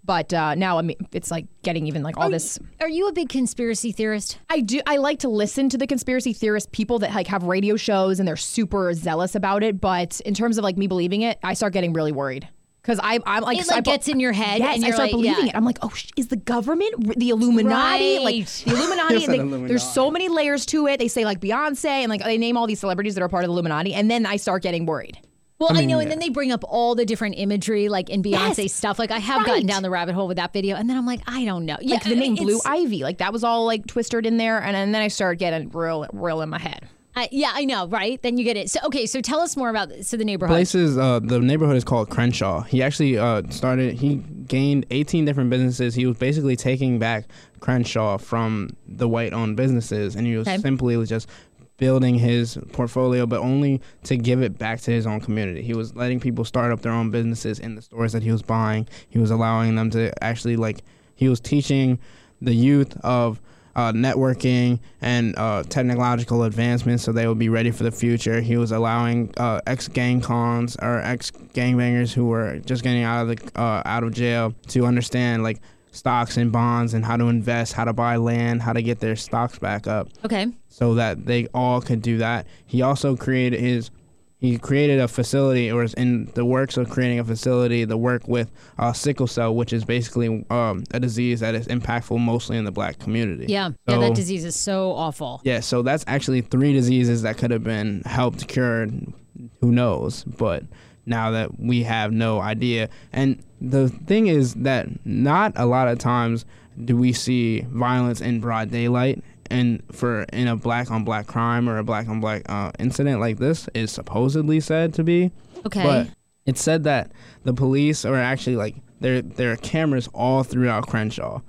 [0.03, 2.59] But uh, now I mean, it's like getting even like all are this.
[2.61, 4.37] You, are you a big conspiracy theorist?
[4.49, 4.79] I do.
[4.85, 8.27] I like to listen to the conspiracy theorist people that like have radio shows and
[8.27, 9.81] they're super zealous about it.
[9.81, 12.47] But in terms of like me believing it, I start getting really worried
[12.85, 14.59] because I'm, I'm like, it like I, gets in your head.
[14.59, 15.49] Yes, and I start like, believing yeah.
[15.49, 15.55] it.
[15.55, 18.17] I'm like, oh, sh- is the government the Illuminati?
[18.17, 18.23] Right.
[18.23, 19.25] Like the Illuminati.
[19.25, 19.67] they, Illuminati.
[19.67, 20.99] There's so many layers to it.
[20.99, 23.47] They say like Beyonce and like they name all these celebrities that are part of
[23.47, 25.19] the Illuminati, and then I start getting worried.
[25.57, 26.03] Well, I, mean, I know, yeah.
[26.03, 28.99] and then they bring up all the different imagery, like in Beyonce yes, stuff.
[28.99, 29.47] Like I have right.
[29.47, 31.77] gotten down the rabbit hole with that video, and then I'm like, I don't know.
[31.81, 34.75] Yeah, like the name Blue Ivy, like that was all like twisted in there, and,
[34.75, 36.87] and then I started getting real, real in my head.
[37.15, 38.21] Uh, yeah, I know, right?
[38.21, 38.69] Then you get it.
[38.69, 40.53] So okay, so tell us more about so the neighborhood.
[40.53, 42.61] Places, uh, the neighborhood is called Crenshaw.
[42.63, 43.95] He actually uh, started.
[43.95, 45.95] He gained 18 different businesses.
[45.95, 47.25] He was basically taking back
[47.61, 50.57] Crenshaw from the white-owned businesses, and he was okay.
[50.57, 51.29] simply just
[51.77, 55.61] building his portfolio, but only to give it back to his own community.
[55.61, 58.41] He was letting people start up their own businesses in the stores that he was
[58.41, 58.87] buying.
[59.09, 60.83] He was allowing them to actually like.
[61.15, 61.97] He was teaching
[62.41, 63.39] the youth of
[63.75, 68.41] uh, networking and uh, technological advancements so they would be ready for the future.
[68.41, 73.23] He was allowing uh, ex gang cons or ex gangbangers who were just getting out
[73.23, 75.59] of the uh, out of jail to understand like
[75.91, 79.15] stocks and bonds and how to invest, how to buy land, how to get their
[79.15, 80.09] stocks back up.
[80.23, 80.47] Okay.
[80.69, 82.47] So that they all could do that.
[82.65, 83.91] He also created his
[84.37, 88.27] he created a facility or is in the works of creating a facility to work
[88.27, 92.65] with uh, sickle cell which is basically um, a disease that is impactful mostly in
[92.65, 93.45] the black community.
[93.47, 93.69] Yeah.
[93.69, 95.41] So, yeah that disease is so awful.
[95.43, 99.13] Yeah so that's actually three diseases that could have been helped cured
[99.61, 100.23] who knows?
[100.23, 100.63] But
[101.05, 105.97] now that we have no idea and the thing is that not a lot of
[105.97, 106.45] times
[106.83, 111.67] do we see violence in broad daylight and for in a black on black crime
[111.69, 115.31] or a black on black uh, incident like this is supposedly said to be.
[115.65, 115.83] Okay.
[115.83, 116.07] But
[116.45, 117.11] it's said that
[117.43, 121.41] the police are actually like there there are cameras all throughout Crenshaw,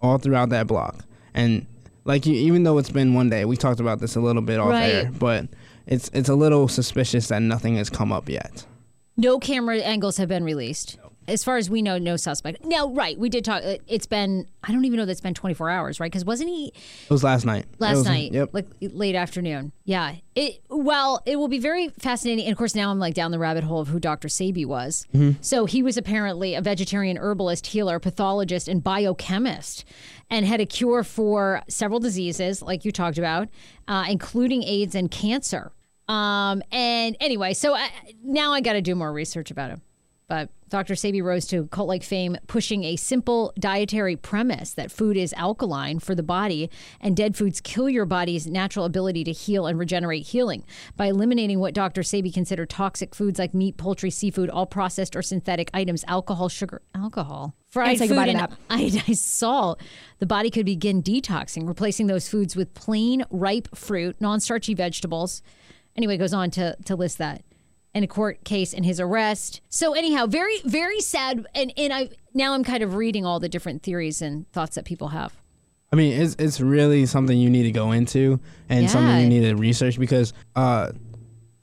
[0.00, 1.04] all throughout that block.
[1.34, 1.66] And
[2.04, 4.60] like you, even though it's been one day, we talked about this a little bit
[4.60, 4.90] off Right.
[4.92, 5.46] air, but
[5.86, 8.66] it's it's a little suspicious that nothing has come up yet.
[9.16, 10.98] No camera angles have been released.
[11.26, 12.64] As far as we know, no suspect.
[12.64, 13.62] Now, right, we did talk.
[13.62, 16.10] it- It's been, I don't even know that it's been 24 hours, right?
[16.10, 17.64] Because wasn't he It was last night.
[17.78, 18.50] Last was- night, Yep.
[18.52, 19.72] like late afternoon?
[19.84, 20.16] Yeah.
[20.34, 22.44] It well, it will be very fascinating.
[22.46, 24.28] And of course, now I'm like down the rabbit hole of who Dr.
[24.28, 25.06] Sebi was.
[25.40, 29.84] So he was apparently a vegetarian herbalist, healer, pathologist, and biochemist,
[30.30, 33.48] and had a cure for several diseases, like you talked about,
[33.88, 35.70] uh, including AIDS and cancer.
[36.08, 37.88] Um, and anyway, so I,
[38.22, 39.80] now I got to do more research about him.
[40.26, 40.94] But Dr.
[40.94, 45.98] Sebi rose to cult like fame, pushing a simple dietary premise that food is alkaline
[45.98, 50.26] for the body and dead foods kill your body's natural ability to heal and regenerate
[50.26, 50.64] healing.
[50.96, 52.00] By eliminating what Dr.
[52.00, 56.80] Sebi considered toxic foods like meat, poultry, seafood, all processed or synthetic items, alcohol, sugar,
[56.94, 58.38] alcohol, fried food, and
[58.70, 59.80] iodized salt,
[60.18, 65.42] the body could begin detoxing, replacing those foods with plain, ripe fruit, non starchy vegetables.
[65.96, 67.44] Anyway, it goes on to, to list that
[67.94, 69.60] in a court case and his arrest.
[69.68, 71.46] So anyhow, very, very sad.
[71.54, 74.84] And, and I now I'm kind of reading all the different theories and thoughts that
[74.84, 75.32] people have.
[75.92, 79.48] I mean, it's it's really something you need to go into and something you need
[79.48, 80.90] to research because uh,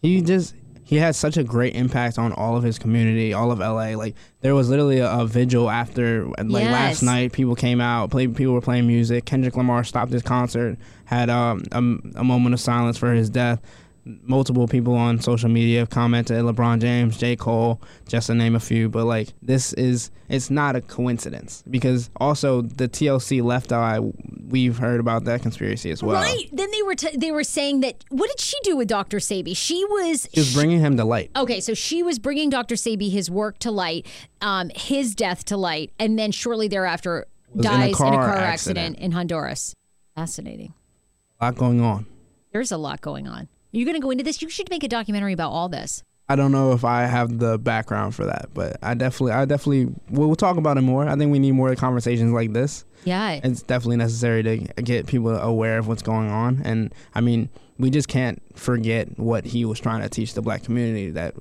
[0.02, 3.60] he just he had such a great impact on all of his community, all of
[3.60, 3.96] LA.
[3.98, 6.72] Like there was literally a, a vigil after like Yes.
[6.72, 7.34] last night.
[7.34, 8.34] People came out, played.
[8.36, 9.26] People were playing music.
[9.26, 11.78] Kendrick Lamar stopped his concert, had um, a,
[12.20, 13.62] a moment of silence for his death.
[14.04, 17.36] Multiple people on social media have commented LeBron James, J.
[17.36, 18.90] Cole, just to name a few.
[18.90, 24.00] But like this is it's not a coincidence because also the TLC Left Eye
[24.48, 26.22] we've heard about that conspiracy as well.
[26.22, 26.50] Right.
[26.52, 29.18] Then they were t- they were saying that what did she do with Dr.
[29.18, 29.56] Sebi?
[29.56, 31.30] She was She was bringing him to light.
[31.36, 32.76] Okay, so she was bringing Dr.
[32.76, 34.08] Sebi his work to light,
[34.42, 37.98] um, his death to light, and then shortly thereafter Was in a dies in a
[37.98, 38.48] car car, accident.
[38.80, 39.76] accident in Honduras.
[40.16, 40.74] Fascinating.
[41.40, 42.08] A lot going on.
[42.52, 43.48] There's a lot going on.
[43.72, 44.42] You're going to go into this.
[44.42, 46.04] You should make a documentary about all this.
[46.28, 49.94] I don't know if I have the background for that, but I definitely, I definitely,
[50.10, 51.06] we'll, we'll talk about it more.
[51.08, 52.86] I think we need more conversations like this.
[53.04, 53.40] Yeah.
[53.44, 56.62] It's definitely necessary to get people aware of what's going on.
[56.64, 60.64] And I mean, we just can't forget what he was trying to teach the black
[60.64, 61.10] community.
[61.10, 61.34] That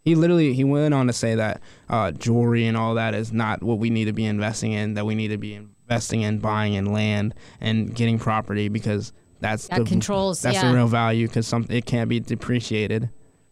[0.00, 3.62] he literally, he went on to say that uh, jewelry and all that is not
[3.62, 4.94] what we need to be investing in.
[4.94, 9.68] That we need to be investing in buying in land and getting property because that's
[9.68, 10.68] That the controls, That's yeah.
[10.68, 13.10] the real value because something it can't be depreciated.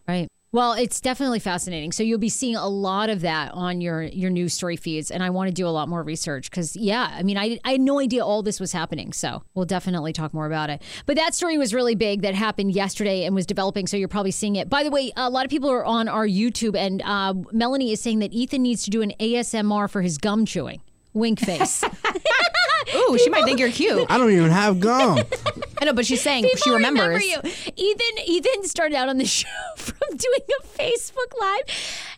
[0.09, 0.29] Right.
[0.53, 1.93] Well, it's definitely fascinating.
[1.93, 5.23] So you'll be seeing a lot of that on your your news story feeds, and
[5.23, 7.81] I want to do a lot more research because, yeah, I mean, I, I had
[7.81, 9.13] no idea all this was happening.
[9.13, 10.83] So we'll definitely talk more about it.
[11.07, 13.87] But that story was really big that happened yesterday and was developing.
[13.87, 14.69] So you're probably seeing it.
[14.69, 18.01] By the way, a lot of people are on our YouTube, and uh, Melanie is
[18.01, 20.83] saying that Ethan needs to do an ASMR for his gum chewing.
[21.13, 21.85] Wink face.
[22.95, 24.07] Ooh, she might think you're cute.
[24.11, 25.19] I don't even have gum.
[25.83, 27.27] I know, but she's saying she People remember remembers.
[27.27, 27.73] you.
[27.77, 31.63] Ethan Ethan started out on the show from doing a Facebook live,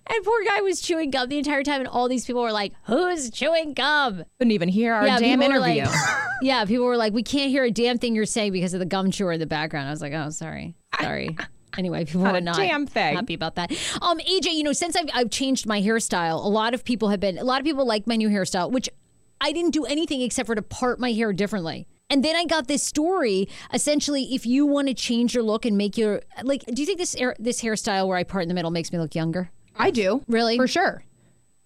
[0.08, 2.72] and poor guy was chewing gum the entire time, and all these people were like,
[2.84, 5.84] "Who's chewing gum?" Couldn't even hear our damn interview.
[5.84, 5.88] Like,
[6.42, 8.86] yeah, people were like, "We can't hear a damn thing you're saying because of the
[8.86, 11.36] gum chewer in the background." I was like, "Oh, sorry, sorry."
[11.78, 13.14] Anyway, people Not were a not damn thing.
[13.16, 13.70] happy about that.
[14.02, 17.18] Um, AJ, you know, since I've, I've changed my hairstyle, a lot of people have
[17.18, 18.90] been, a lot of people like my new hairstyle, which
[19.42, 21.88] I didn't do anything except for to part my hair differently.
[22.08, 23.48] And then I got this story.
[23.72, 26.98] Essentially, if you want to change your look and make your like, do you think
[26.98, 29.50] this this hairstyle where I part in the middle makes me look younger?
[29.74, 30.22] I do.
[30.28, 30.56] Really?
[30.56, 31.02] For sure.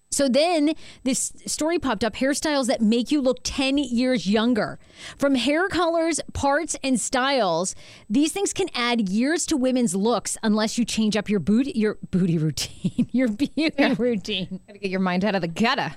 [0.09, 4.79] So then this story popped up hairstyles that make you look 10 years younger.
[5.17, 7.75] From hair colors, parts, and styles,
[8.09, 11.97] these things can add years to women's looks unless you change up your booty your
[12.09, 14.61] booty routine, your beauty routine.
[14.65, 15.95] Gotta get your mind out of the gutter.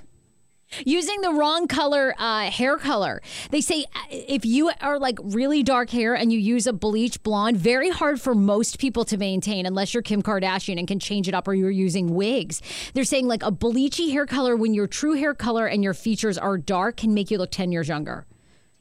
[0.85, 3.21] Using the wrong color uh, hair color.
[3.49, 7.21] They say uh, if you are like really dark hair and you use a bleach
[7.23, 11.27] blonde, very hard for most people to maintain unless you're Kim Kardashian and can change
[11.27, 12.61] it up or you're using wigs.
[12.93, 16.37] They're saying like a bleachy hair color when your true hair color and your features
[16.37, 18.25] are dark can make you look 10 years younger.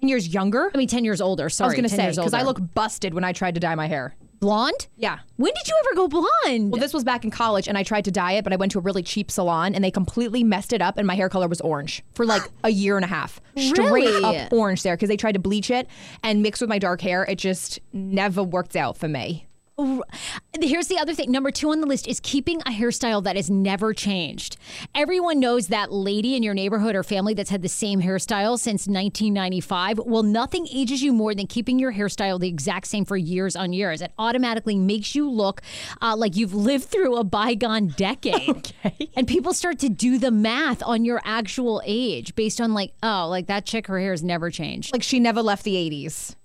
[0.00, 0.70] 10 years younger?
[0.74, 1.48] I mean 10 years older.
[1.48, 1.66] Sorry.
[1.66, 3.86] I was going to say, because I look busted when I tried to dye my
[3.86, 4.14] hair.
[4.40, 4.88] Blonde?
[4.96, 5.20] Yeah.
[5.36, 6.72] When did you ever go blonde?
[6.72, 8.72] Well, this was back in college, and I tried to dye it, but I went
[8.72, 11.46] to a really cheap salon, and they completely messed it up, and my hair color
[11.48, 13.40] was orange for like a year and a half.
[13.56, 14.24] Straight Really?
[14.24, 15.86] up orange there, because they tried to bleach it
[16.22, 17.24] and mix with my dark hair.
[17.24, 19.46] It just never worked out for me.
[20.60, 21.30] Here's the other thing.
[21.30, 24.56] Number two on the list is keeping a hairstyle that has never changed.
[24.94, 28.86] Everyone knows that lady in your neighborhood or family that's had the same hairstyle since
[28.86, 30.00] 1995.
[30.00, 33.72] Well, nothing ages you more than keeping your hairstyle the exact same for years on
[33.72, 34.02] years.
[34.02, 35.62] It automatically makes you look
[36.02, 38.48] uh, like you've lived through a bygone decade.
[38.84, 39.10] okay.
[39.16, 43.28] And people start to do the math on your actual age based on like, oh,
[43.28, 44.92] like that chick, her hair has never changed.
[44.92, 46.36] Like she never left the 80s.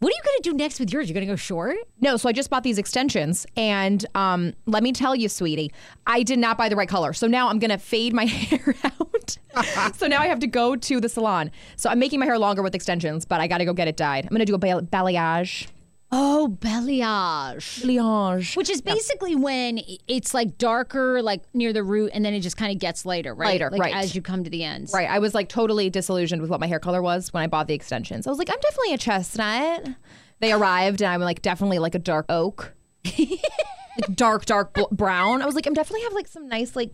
[0.00, 1.08] What are you going to do next with yours?
[1.08, 1.76] You're going to go short?
[2.00, 5.72] No, so I just bought these extensions, and um, let me tell you, sweetie,
[6.06, 7.12] I did not buy the right color.
[7.12, 9.38] So now I'm going to fade my hair out.
[9.96, 11.50] so now I have to go to the salon.
[11.74, 13.96] So I'm making my hair longer with extensions, but I got to go get it
[13.96, 14.24] dyed.
[14.24, 15.66] I'm going to do a balayage.
[16.10, 17.82] Oh, balayage.
[17.82, 18.56] Balayage.
[18.56, 19.40] Which is basically yep.
[19.40, 23.04] when it's like darker, like near the root, and then it just kind of gets
[23.04, 23.48] lighter, right?
[23.48, 23.94] Lighter, like right.
[23.94, 24.92] As you come to the ends.
[24.94, 25.08] Right.
[25.08, 27.74] I was like totally disillusioned with what my hair color was when I bought the
[27.74, 28.26] extensions.
[28.26, 29.88] I was like, I'm definitely a chestnut.
[30.40, 32.72] They arrived, and I'm like definitely like a dark oak.
[33.04, 35.42] like dark, dark bl- brown.
[35.42, 36.92] I was like, I'm definitely have like some nice, like,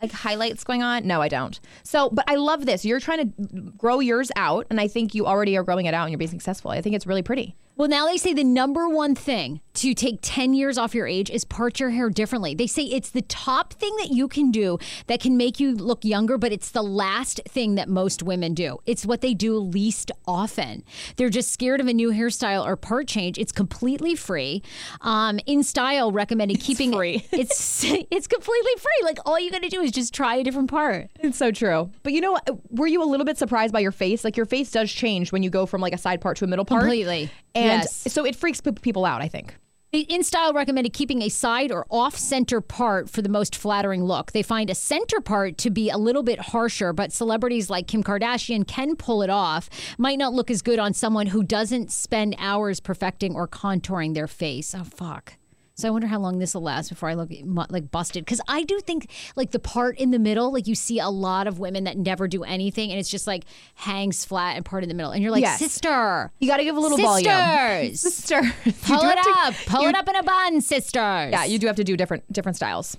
[0.00, 1.06] like highlights going on?
[1.08, 1.58] No, I don't.
[1.82, 2.84] So, but I love this.
[2.84, 6.02] You're trying to grow yours out, and I think you already are growing it out
[6.02, 6.70] and you're being successful.
[6.70, 7.56] I think it's really pretty.
[7.76, 11.28] Well, now they say the number one thing to take 10 years off your age
[11.28, 12.54] is part your hair differently.
[12.54, 16.02] They say it's the top thing that you can do that can make you look
[16.02, 18.78] younger, but it's the last thing that most women do.
[18.86, 20.84] It's what they do least often.
[21.16, 23.36] They're just scared of a new hairstyle or part change.
[23.36, 24.62] It's completely free.
[25.02, 27.26] Um, in style, recommended keeping free.
[27.32, 29.04] it's it's completely free.
[29.04, 31.10] Like all you got to do is just try a different part.
[31.20, 31.90] It's so true.
[32.02, 32.38] But you know,
[32.70, 34.24] were you a little bit surprised by your face?
[34.24, 36.48] Like your face does change when you go from like a side part to a
[36.48, 36.80] middle part.
[36.80, 37.30] Completely.
[37.54, 38.12] And yes.
[38.12, 39.56] so it freaks people out, I think.
[39.92, 44.32] In Style recommended keeping a side or off center part for the most flattering look.
[44.32, 48.02] They find a center part to be a little bit harsher, but celebrities like Kim
[48.02, 49.70] Kardashian can pull it off.
[49.96, 54.26] Might not look as good on someone who doesn't spend hours perfecting or contouring their
[54.26, 54.74] face.
[54.74, 55.34] Oh, fuck.
[55.76, 57.30] So I wonder how long this will last before I look
[57.68, 58.24] like busted.
[58.24, 61.46] Because I do think like the part in the middle, like you see a lot
[61.46, 64.88] of women that never do anything, and it's just like hangs flat and part in
[64.88, 65.58] the middle, and you're like, yes.
[65.58, 67.26] sister, you got to give a little sisters.
[67.26, 68.40] volume, sister,
[68.84, 71.30] pull it up, to, pull you, it up in a bun, sisters.
[71.30, 72.96] Yeah, you do have to do different different styles.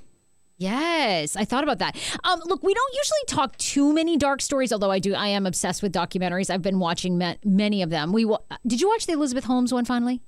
[0.59, 1.95] Yes, I thought about that.
[2.23, 5.15] Um, look, we don't usually talk too many dark stories, although I do.
[5.15, 6.51] I am obsessed with documentaries.
[6.51, 8.11] I've been watching many of them.
[8.11, 8.31] We
[8.67, 10.21] did you watch the Elizabeth Holmes one finally?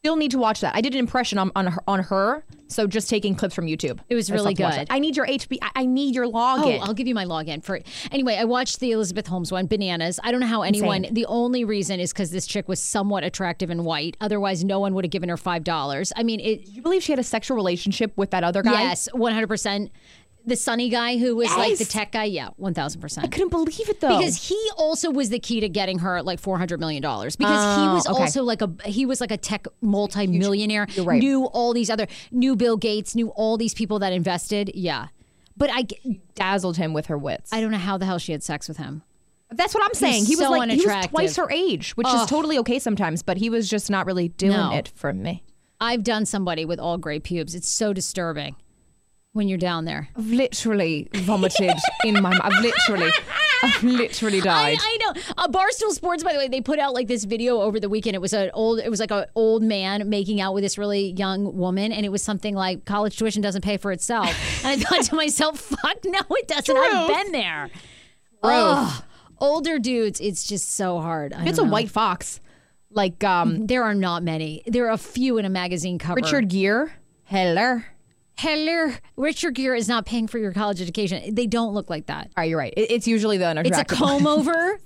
[0.00, 0.74] Still need to watch that.
[0.76, 4.00] I did an impression on on her, on her so just taking clips from YouTube.
[4.08, 4.86] It was really good.
[4.90, 5.58] I need your HB.
[5.74, 6.78] I need your login.
[6.80, 7.80] Oh, I'll give you my login for.
[8.10, 10.18] Anyway, I watched the Elizabeth Holmes one, Bananas.
[10.22, 11.04] I don't know how anyone.
[11.04, 11.14] Insane.
[11.14, 14.16] The only reason is because this chick was somewhat attractive and white.
[14.20, 16.12] Otherwise, no one would have given her five dollars.
[16.16, 18.82] I mean, it, you believe she had a sexual relationship with that other guy?
[18.82, 19.90] Yes, one hundred percent
[20.46, 21.58] the sunny guy who was yes.
[21.58, 22.24] like the tech guy?
[22.24, 23.26] Yeah, one thousand percent.
[23.26, 26.38] I couldn't believe it though because he also was the key to getting her like
[26.38, 28.22] four hundred million dollars because he oh, was okay.
[28.22, 30.86] also like a he was like a tech multi-millionaire.
[30.90, 31.20] You're right.
[31.20, 34.70] Knew all these other knew Bill Gates, knew all these people that invested.
[34.74, 35.08] Yeah,
[35.56, 35.86] but I
[36.34, 37.52] dazzled him with her wits.
[37.52, 39.02] I don't know how the hell she had sex with him.
[39.50, 40.24] That's what I'm saying.
[40.24, 43.36] He was, was like he was twice her age, which is totally okay sometimes, but
[43.36, 44.72] he was just not really doing no.
[44.72, 45.44] it for me.
[45.80, 47.54] I've done somebody with all gray pubes.
[47.54, 48.56] It's so disturbing
[49.36, 50.08] when you're down there?
[50.16, 51.70] I've literally vomited
[52.04, 52.30] in my.
[52.30, 52.40] mouth.
[52.42, 53.12] I've literally.
[53.62, 54.78] I've literally died.
[54.80, 55.20] I, I know.
[55.38, 58.14] Uh, Barstool Sports, by the way, they put out like this video over the weekend.
[58.16, 58.80] It was an old.
[58.80, 62.10] It was like an old man making out with this really young woman, and it
[62.10, 64.28] was something like college tuition doesn't pay for itself.
[64.64, 66.78] and I thought to myself, "Fuck no, it doesn't." Truth.
[66.92, 67.70] I've been there.
[68.42, 69.02] Oh,
[69.40, 71.32] older dudes, it's just so hard.
[71.32, 72.40] I it's a white fox.
[72.90, 74.62] Like um, there are not many.
[74.66, 76.16] There are a few in a magazine cover.
[76.16, 76.92] Richard Gere,
[77.24, 77.86] Heller.
[78.38, 81.34] Hello, Richard Gere is not paying for your college education.
[81.34, 82.26] They don't look like that.
[82.36, 82.74] All right, you're right.
[82.76, 83.82] it's usually the unattractive.
[83.82, 84.78] It's a comb over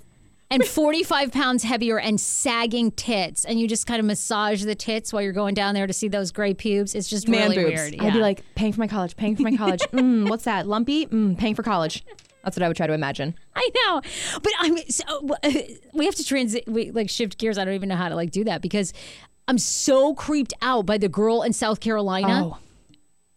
[0.51, 5.13] and 45 pounds heavier and sagging tits, and you just kind of massage the tits
[5.13, 6.95] while you're going down there to see those gray pubes.
[6.95, 7.75] It's just Man really boobs.
[7.75, 7.95] weird.
[7.95, 8.05] Yeah.
[8.05, 9.81] I'd be like, paying for my college, paying for my college.
[9.93, 10.69] mm, what's that?
[10.69, 11.07] Lumpy?
[11.07, 12.05] Mm, paying for college.
[12.45, 13.35] That's what I would try to imagine.
[13.57, 14.01] I know,
[14.43, 15.29] but I mean, so,
[15.93, 17.59] we have to transit, we like shift gears.
[17.59, 18.93] I don't even know how to like do that because
[19.49, 22.47] I'm so creeped out by the girl in South Carolina.
[22.47, 22.59] Oh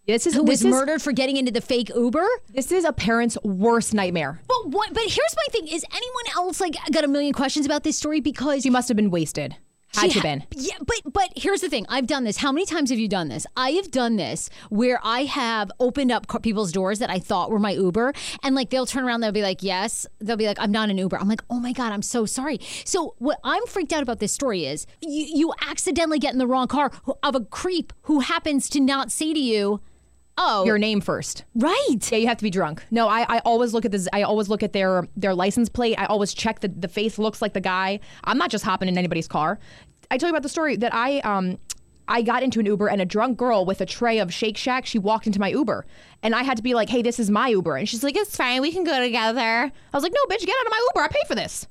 [0.06, 2.28] this is who this was is, murdered for getting into the fake Uber.
[2.50, 4.42] This is a parent's worst nightmare.
[4.48, 4.94] But what?
[4.94, 8.20] But here's my thing: is anyone else like got a million questions about this story
[8.20, 9.56] because she must have been wasted.
[9.96, 10.44] Had to ha- been.
[10.52, 11.86] Yeah, but but here's the thing.
[11.88, 12.38] I've done this.
[12.38, 13.46] How many times have you done this?
[13.56, 17.60] I have done this where I have opened up people's doors that I thought were
[17.60, 20.72] my Uber, and like they'll turn around, they'll be like, "Yes," they'll be like, "I'm
[20.72, 23.94] not an Uber." I'm like, "Oh my god, I'm so sorry." So what I'm freaked
[23.94, 27.42] out about this story is you you accidentally get in the wrong car of a
[27.42, 29.80] creep who happens to not say to you
[30.38, 31.43] Oh, your name first.
[31.54, 31.98] Right.
[32.12, 32.84] Yeah, you have to be drunk.
[32.89, 34.08] No, I, I always look at this.
[34.13, 35.96] I always look at their their license plate.
[35.98, 38.00] I always check that the face looks like the guy.
[38.24, 39.60] I'm not just hopping in anybody's car.
[40.10, 41.58] I tell you about the story that I um
[42.08, 44.86] I got into an Uber and a drunk girl with a tray of Shake Shack,
[44.86, 45.86] she walked into my Uber.
[46.22, 47.78] And I had to be like, hey, this is my Uber.
[47.78, 48.62] And she's like, it's fine.
[48.62, 49.39] We can go together.
[49.39, 51.04] I was like, no, bitch, get out of my Uber.
[51.04, 51.67] I pay for this.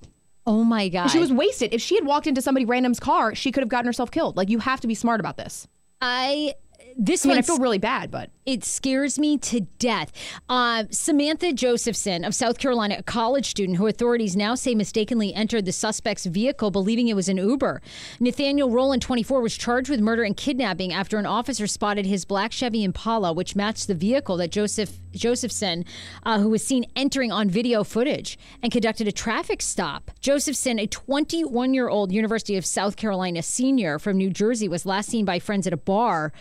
[0.47, 1.09] Oh my god.
[1.09, 1.75] She was wasted.
[1.75, 4.37] If she had walked into somebody random's car, she could have gotten herself killed.
[4.37, 5.69] Like, you have to be smart about this.
[6.01, 6.55] I
[6.97, 10.13] this I mean, I feel really bad, but it scares me to death.
[10.49, 15.65] Uh, Samantha Josephson of South Carolina, a college student who authorities now say mistakenly entered
[15.65, 17.81] the suspect's vehicle believing it was an Uber.
[18.21, 22.53] Nathaniel Rowland, 24, was charged with murder and kidnapping after an officer spotted his black
[22.53, 25.85] Chevy Impala, which matched the vehicle that Joseph Josephson,
[26.25, 30.11] uh, who was seen entering on video footage, and conducted a traffic stop.
[30.21, 35.09] Josephson, a 21 year old University of South Carolina senior from New Jersey, was last
[35.09, 36.33] seen by friends at a bar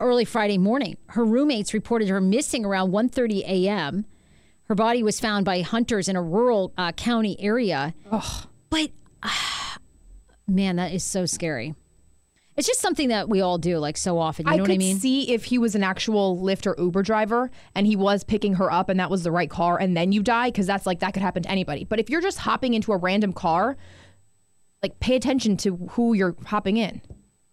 [0.00, 0.96] early Friday morning.
[1.08, 4.06] Her roommates reported her missing around 1:30 a.m.
[4.64, 7.94] Her body was found by hunters in a rural uh, county area.
[8.70, 8.90] But
[9.22, 9.78] ah,
[10.46, 11.74] man, that is so scary.
[12.56, 14.46] It's just something that we all do like so often.
[14.46, 14.98] You know I what I mean?
[14.98, 18.70] see if he was an actual Lyft or Uber driver and he was picking her
[18.70, 21.14] up and that was the right car and then you die because that's like that
[21.14, 21.84] could happen to anybody.
[21.84, 23.78] But if you're just hopping into a random car,
[24.82, 27.00] like pay attention to who you're hopping in.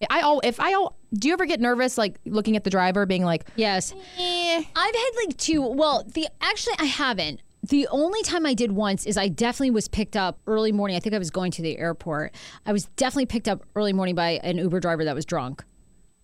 [0.09, 3.05] I all if I all do you ever get nervous like looking at the driver
[3.05, 3.93] being like Yes.
[4.19, 5.61] eh, I've had like two.
[5.61, 7.41] Well, the actually I haven't.
[7.63, 10.95] The only time I did once is I definitely was picked up early morning.
[10.95, 12.33] I think I was going to the airport.
[12.65, 15.63] I was definitely picked up early morning by an Uber driver that was drunk.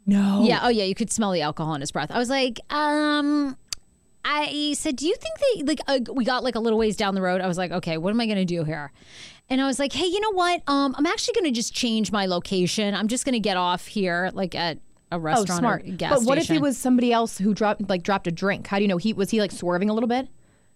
[0.06, 0.60] no Yeah.
[0.64, 0.84] Oh, yeah.
[0.84, 2.12] You could smell the alcohol in his breath.
[2.12, 3.58] I was like, um,
[4.24, 5.80] I said, do you think they like?
[5.88, 7.42] Uh, we got like a little ways down the road.
[7.42, 8.94] I was like, okay, what am I gonna do here?
[9.50, 10.64] And I was like, hey, you know what?
[10.68, 12.96] Um, I'm actually gonna just change my location.
[12.96, 14.78] I'm just gonna get off here, like at
[15.12, 15.84] a Oh, restaurant smart.
[15.88, 18.68] or gas But what if it was somebody else who dropped like dropped a drink?
[18.68, 20.28] How do you know he was he like swerving a little bit?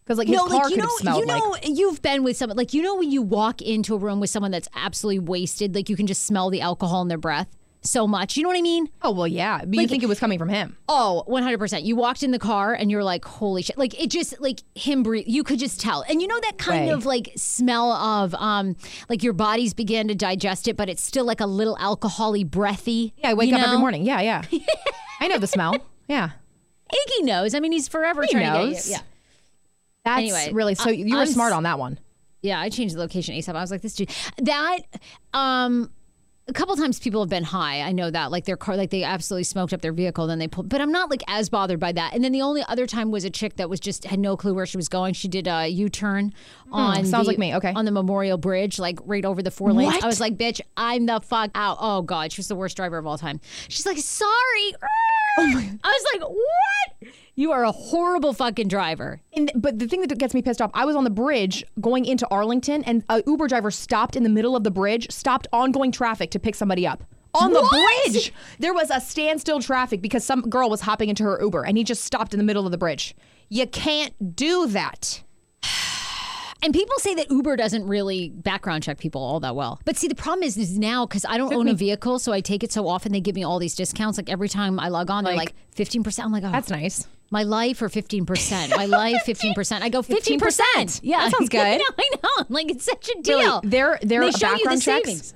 [0.04, 2.02] Because like his no, car like you could know, have smelled you know, like you've
[2.02, 4.70] been with someone like you know when you walk into a room with someone that's
[4.76, 8.36] absolutely wasted, like you can just smell the alcohol in their breath so much.
[8.36, 8.90] You know what I mean?
[9.02, 10.76] oh well yeah, but you think it was coming from him?
[10.90, 11.84] Oh, 100%.
[11.84, 13.78] You walked in the car and you're like, holy shit.
[13.78, 16.04] Like, it just, like, him breathe, you could just tell.
[16.10, 16.92] And you know that kind Way.
[16.94, 18.76] of like smell of, um,
[19.10, 23.14] like your body's began to digest it, but it's still like a little alcoholy, breathy.
[23.18, 24.06] Yeah, I wake up every morning.
[24.06, 24.44] Yeah, yeah.
[25.20, 25.76] I know the smell.
[26.08, 26.32] Yeah.
[26.92, 27.54] Iggy knows.
[27.54, 28.68] I mean, he's forever He trying knows.
[28.70, 28.92] to get you.
[28.94, 29.02] Yeah.
[30.06, 32.00] That's Anyway, really so I- you were I'm smart on that one.
[32.42, 33.56] Yeah, I changed the location ASAP.
[33.56, 34.10] I was like, this dude.
[34.38, 34.80] That,
[35.34, 35.92] um,
[36.50, 37.82] a couple times people have been high.
[37.82, 40.28] I know that, like their car, like they absolutely smoked up their vehicle.
[40.28, 42.14] Then they pulled, but I'm not like as bothered by that.
[42.14, 44.54] And then the only other time was a chick that was just had no clue
[44.54, 45.14] where she was going.
[45.14, 46.34] She did a U-turn
[46.72, 47.56] on Hmm, sounds the- like me.
[47.56, 47.74] Okay.
[47.76, 49.94] on the Memorial Bridge, like right over the four lanes.
[49.94, 50.04] What?
[50.04, 51.78] I was like, bitch, I'm the fuck out.
[51.82, 53.40] Oh god, she was the worst driver of all time.
[53.68, 54.74] She's like, sorry.
[55.40, 57.14] Oh I was like, what?
[57.36, 59.22] You are a horrible fucking driver.
[59.34, 62.06] And, but the thing that gets me pissed off, I was on the bridge going
[62.06, 65.92] into Arlington, and a Uber driver stopped in the middle of the bridge, stopped ongoing
[65.92, 67.04] traffic to pick somebody up.
[67.36, 68.06] On the What?
[68.12, 71.78] bridge, there was a standstill traffic because some girl was hopping into her Uber, and
[71.78, 73.16] he just stopped in the middle of the bridge.
[73.50, 75.22] You can't do that.
[76.64, 79.80] And people say that Uber doesn't really background check people all that well.
[79.86, 82.42] But see, the problem is, is now because I don't own a vehicle, so I
[82.42, 83.12] take it so often.
[83.12, 84.18] They give me all these discounts.
[84.18, 86.26] Like every time I log on, they're like Like- fifteen percent.
[86.26, 87.08] I'm like, oh, That's nice.
[87.30, 88.76] my life or fifteen percent.
[88.76, 89.84] My life fifteen percent.
[89.84, 91.02] I go fifteen 15%.
[91.04, 91.62] Yeah, That sounds good.
[91.62, 91.86] I know.
[92.00, 92.30] I know.
[92.40, 93.38] I'm like it's such a deal.
[93.38, 95.34] Really, they're they're they show you the background checks, savings.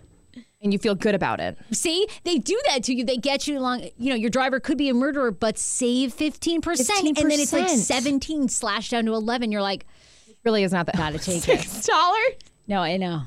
[0.64, 1.56] and you feel good about it.
[1.72, 3.06] See, they do that to you.
[3.06, 3.88] They get you along.
[3.98, 7.54] You know, your driver could be a murderer, but save fifteen percent, and then it's
[7.54, 7.78] like 15%.
[7.78, 9.52] seventeen slashed down to eleven.
[9.52, 9.86] You're like,
[10.44, 10.96] Really is not that.
[10.98, 11.62] gotta take it.
[11.62, 12.34] Six dollars.
[12.68, 13.24] No, I know.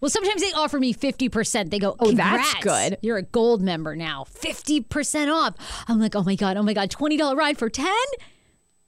[0.00, 1.70] Well, sometimes they offer me 50%.
[1.70, 4.24] They go, Oh, that's good." You're a gold member now.
[4.30, 5.54] 50% off.
[5.88, 7.86] I'm like, oh my God, oh my God, $20 ride for 10?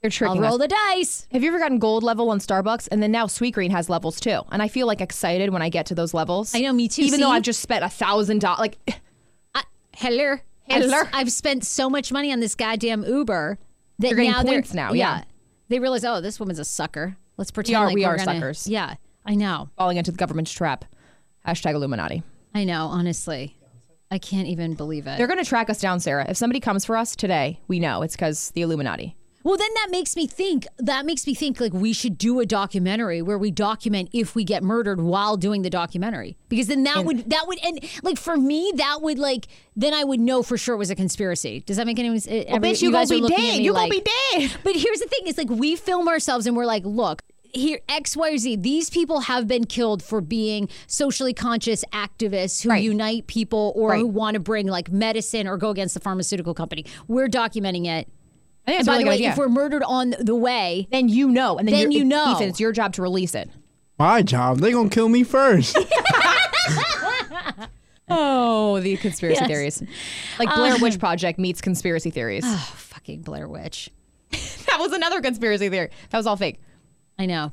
[0.01, 0.61] They're tricking I'll roll us.
[0.61, 1.27] the dice.
[1.31, 2.89] Have you ever gotten gold level on Starbucks?
[2.91, 4.41] And then now Sweetgreen has levels too.
[4.51, 6.55] And I feel like excited when I get to those levels.
[6.55, 7.03] I know, me too.
[7.03, 8.59] Even though I've just spent a thousand dollars.
[8.59, 8.79] Like,
[9.55, 9.63] I,
[9.95, 10.39] hello.
[10.65, 10.99] Hello.
[11.03, 13.59] I've, I've spent so much money on this goddamn Uber
[13.99, 15.25] that You're now they're- points now, yeah.
[15.69, 17.17] They realize, oh, this woman's a sucker.
[17.43, 18.69] Let's pretend we are- like we are gonna- suckers.
[18.69, 18.95] Yeah,
[19.27, 19.69] I know.
[19.77, 20.85] falling into the government's trap.
[21.45, 22.23] Hashtag Illuminati.
[22.55, 23.57] I know, honestly.
[24.13, 25.19] I can't even believe it.
[25.19, 26.25] They're going to track us down, Sarah.
[26.29, 29.17] If somebody comes for us today, we know it's because the Illuminati.
[29.43, 30.69] Well, then that makes me think.
[30.79, 34.45] That makes me think like we should do a documentary where we document if we
[34.45, 38.37] get murdered while doing the documentary, because then that would that would and like for
[38.37, 41.65] me that would like then I would know for sure it was a conspiracy.
[41.67, 42.45] Does that make any sense?
[42.47, 43.63] Every- bitch, you guys gonna are be dead.
[43.63, 44.53] You gonna be dead.
[44.63, 47.23] But here's the thing: is like we film ourselves and we're like, look.
[47.55, 48.57] Here, X, Y, or Z.
[48.57, 52.83] These people have been killed for being socially conscious activists who Right.
[52.83, 54.01] unite people or Right.
[54.01, 56.87] who want to bring like medicine or go against the pharmaceutical company.
[57.09, 58.09] We're documenting it.
[58.67, 59.31] I think And by really the way, idea.
[59.33, 62.33] if we're murdered on the way, then you know, and then, Then you're- know.
[62.37, 63.51] Ethan, it's your job to release it.
[63.99, 64.61] My job.
[64.61, 65.77] They gonna kill me first.
[68.15, 69.47] Oh, the conspiracy Yes.
[69.49, 69.83] theories.
[70.39, 72.45] Like Blair Witch uh, Project meets conspiracy theories.
[72.47, 73.89] Oh, fucking Blair Witch.
[74.31, 75.89] that was another conspiracy theory.
[76.11, 76.61] That was all fake.
[77.23, 77.53] I know.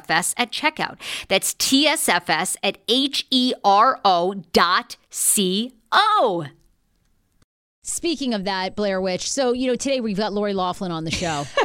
[0.09, 0.97] at checkout.
[1.27, 6.45] That's TSFS at H E R O dot C O.
[7.83, 9.29] Speaking of that, Blair Witch.
[9.29, 11.45] So, you know, today we've got Lori Loughlin on the show.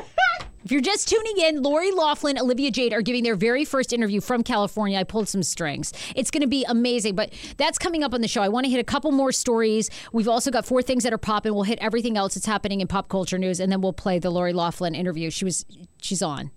[0.66, 4.20] If you're just tuning in, Lori Loughlin, Olivia Jade are giving their very first interview
[4.20, 4.99] from California.
[4.99, 5.93] I pulled some strings.
[6.16, 8.43] It's going to be amazing, but that's coming up on the show.
[8.43, 9.91] I want to hit a couple more stories.
[10.12, 11.55] We've also got four things that are popping.
[11.55, 14.30] We'll hit everything else that's happening in pop culture news, and then we'll play the
[14.30, 15.30] Lori Loughlin interview.
[15.30, 15.64] She was,
[16.03, 16.51] she's on.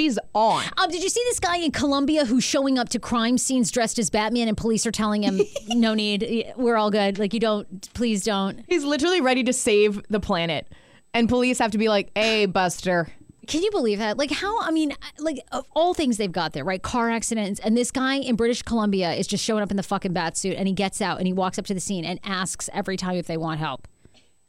[0.00, 0.64] She's on.
[0.78, 3.98] Um, did you see this guy in Colombia who's showing up to crime scenes dressed
[3.98, 7.18] as Batman, and police are telling him, "No need, we're all good.
[7.18, 10.66] Like you don't, please don't." He's literally ready to save the planet.
[11.12, 13.08] And police have to be like, hey, Buster,
[13.46, 14.16] Can you believe that?
[14.16, 14.62] Like how?
[14.62, 16.80] I mean, like of all things they've got there, right?
[16.80, 20.14] Car accidents, and this guy in British Columbia is just showing up in the fucking
[20.14, 22.70] bat suit, and he gets out and he walks up to the scene and asks
[22.72, 23.86] every time if they want help,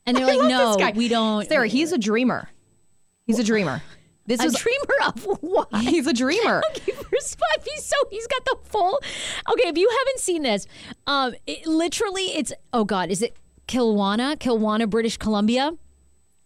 [0.05, 2.47] and they're I like, "No, we don't." Sarah, he's a dreamer.
[3.25, 3.83] He's a dreamer.
[4.25, 5.67] This a is dreamer of what?
[5.81, 6.61] he's a dreamer.
[6.71, 7.37] Okay, first
[7.69, 8.99] he's so he's got the full.
[9.51, 10.67] Okay, if you haven't seen this,
[11.07, 13.35] um, it, literally, it's oh god, is it
[13.67, 15.73] Kelowna, Kelowna, British Columbia?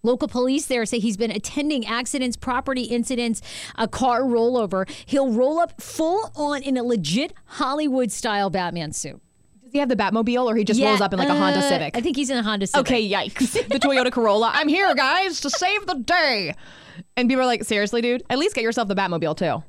[0.04, 3.42] Local police there say he's been attending accidents, property incidents,
[3.76, 4.88] a car rollover.
[5.08, 9.20] He'll roll up full on in a legit Hollywood style Batman suit.
[9.64, 11.62] Does he have the Batmobile or he just rolls up in like a Honda uh,
[11.70, 11.98] Civic?
[11.98, 12.88] I think he's in a Honda Civic.
[12.88, 13.54] Okay, yikes.
[13.68, 14.52] the Toyota Corolla.
[14.54, 16.54] I'm here, guys, to save the day.
[17.18, 18.24] And people are like, seriously, dude?
[18.30, 19.64] At least get yourself the Batmobile, too.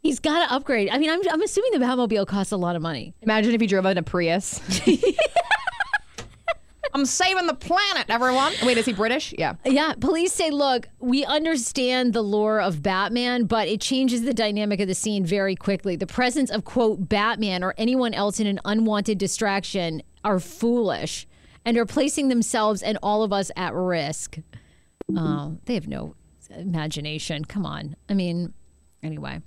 [0.00, 0.88] He's got to upgrade.
[0.90, 3.14] I mean, I'm, I'm assuming the Batmobile costs a lot of money.
[3.22, 4.60] Imagine if he drove in a Prius.
[6.94, 8.54] I'm saving the planet, everyone.
[8.62, 9.34] Wait, is he British?
[9.36, 9.56] Yeah.
[9.66, 14.80] Yeah, police say, look, we understand the lore of Batman, but it changes the dynamic
[14.80, 15.96] of the scene very quickly.
[15.96, 21.26] The presence of, quote, Batman or anyone else in an unwanted distraction are foolish
[21.66, 24.38] and are placing themselves and all of us at risk.
[25.14, 26.14] Oh, they have no
[26.48, 27.44] imagination.
[27.44, 27.96] Come on.
[28.08, 28.52] I mean,
[29.02, 29.40] anyway,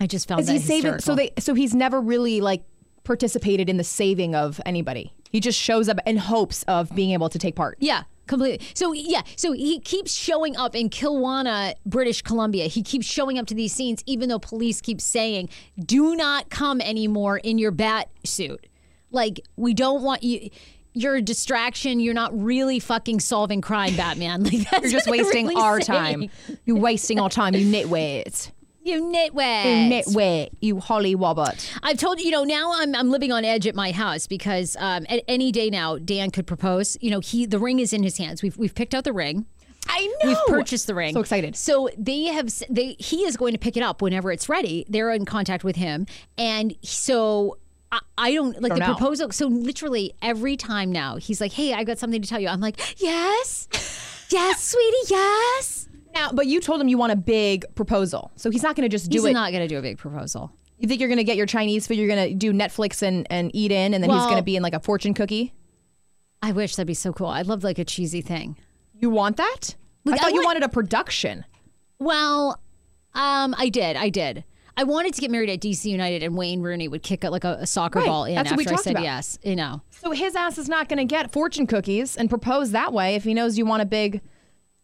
[0.00, 0.98] I just found Is that he saving?
[1.00, 2.64] So they, so he's never really like
[3.04, 5.12] participated in the saving of anybody.
[5.30, 7.78] He just shows up in hopes of being able to take part.
[7.80, 8.66] Yeah, completely.
[8.74, 12.66] So yeah, so he keeps showing up in Kelowna, British Columbia.
[12.66, 15.48] He keeps showing up to these scenes, even though police keep saying,
[15.78, 18.66] "Do not come anymore in your bat suit."
[19.10, 20.50] Like we don't want you.
[20.94, 22.00] You're a distraction.
[22.00, 24.44] You're not really fucking solving crime, Batman.
[24.52, 26.28] Like that's You're just wasting really our saying.
[26.28, 26.58] time.
[26.64, 28.50] You're wasting our time, you nitwit.
[28.84, 29.32] You nitwit.
[29.32, 31.72] You nitwit, you holly wobbot.
[31.84, 34.76] I've told you, you know, now I'm I'm living on edge at my house because
[34.80, 36.96] um, at any day now Dan could propose.
[37.00, 38.42] You know, he the ring is in his hands.
[38.42, 39.46] We've we've picked out the ring.
[39.88, 40.28] I know.
[40.28, 41.14] We've purchased the ring.
[41.14, 41.56] So excited.
[41.56, 42.52] So they have.
[42.68, 44.84] They he is going to pick it up whenever it's ready.
[44.88, 47.58] They're in contact with him, and so.
[47.92, 48.94] I- I don't like Don't the know.
[48.94, 49.30] proposal.
[49.32, 52.60] So literally every time now, he's like, "Hey, I got something to tell you." I'm
[52.60, 53.68] like, "Yes,
[54.30, 58.62] yes, sweetie, yes." Now, but you told him you want a big proposal, so he's
[58.62, 59.28] not going to just do He's it.
[59.28, 60.50] He's not going to do a big proposal.
[60.78, 61.96] you think you're going to get your Chinese food?
[61.96, 64.56] You're going to do Netflix and, and eat in, and then he's going to be
[64.56, 65.54] in like a fortune cookie.
[66.42, 67.28] I wish that'd be so cool.
[67.28, 68.58] I'd love like a cheesy thing.
[68.98, 69.74] You want that?
[70.04, 71.44] Like, I I thought you wanted a production.
[71.98, 72.60] Well,
[73.14, 73.96] um, I did.
[73.96, 74.44] I did.
[74.76, 77.44] I wanted to get married at DC United, and Wayne Rooney would kick a, like
[77.44, 78.06] a, a soccer Right.
[78.06, 79.02] ball in That's what after I said about.
[79.04, 79.38] yes.
[79.42, 79.82] You know.
[79.90, 83.24] So his ass is not going to get fortune cookies and propose that way if
[83.24, 84.20] he knows you want a big.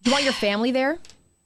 [0.03, 0.99] Do you want your family there?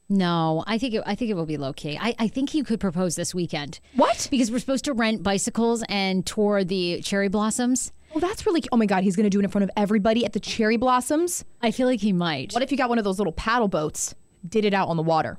[0.09, 1.97] No, I think it, I think it will be low key.
[1.99, 3.80] I, I think he could propose this weekend.
[3.97, 4.28] What?
[4.30, 7.93] Because we're supposed to rent bicycles and tour the cherry blossoms.
[8.12, 8.62] Well, that's really.
[8.72, 10.76] Oh my God, he's going to do it in front of everybody at the cherry
[10.76, 11.45] blossoms.
[11.62, 12.53] I feel like he might.
[12.53, 14.14] What if you got one of those little paddle boats,
[14.47, 15.38] did it out on the water?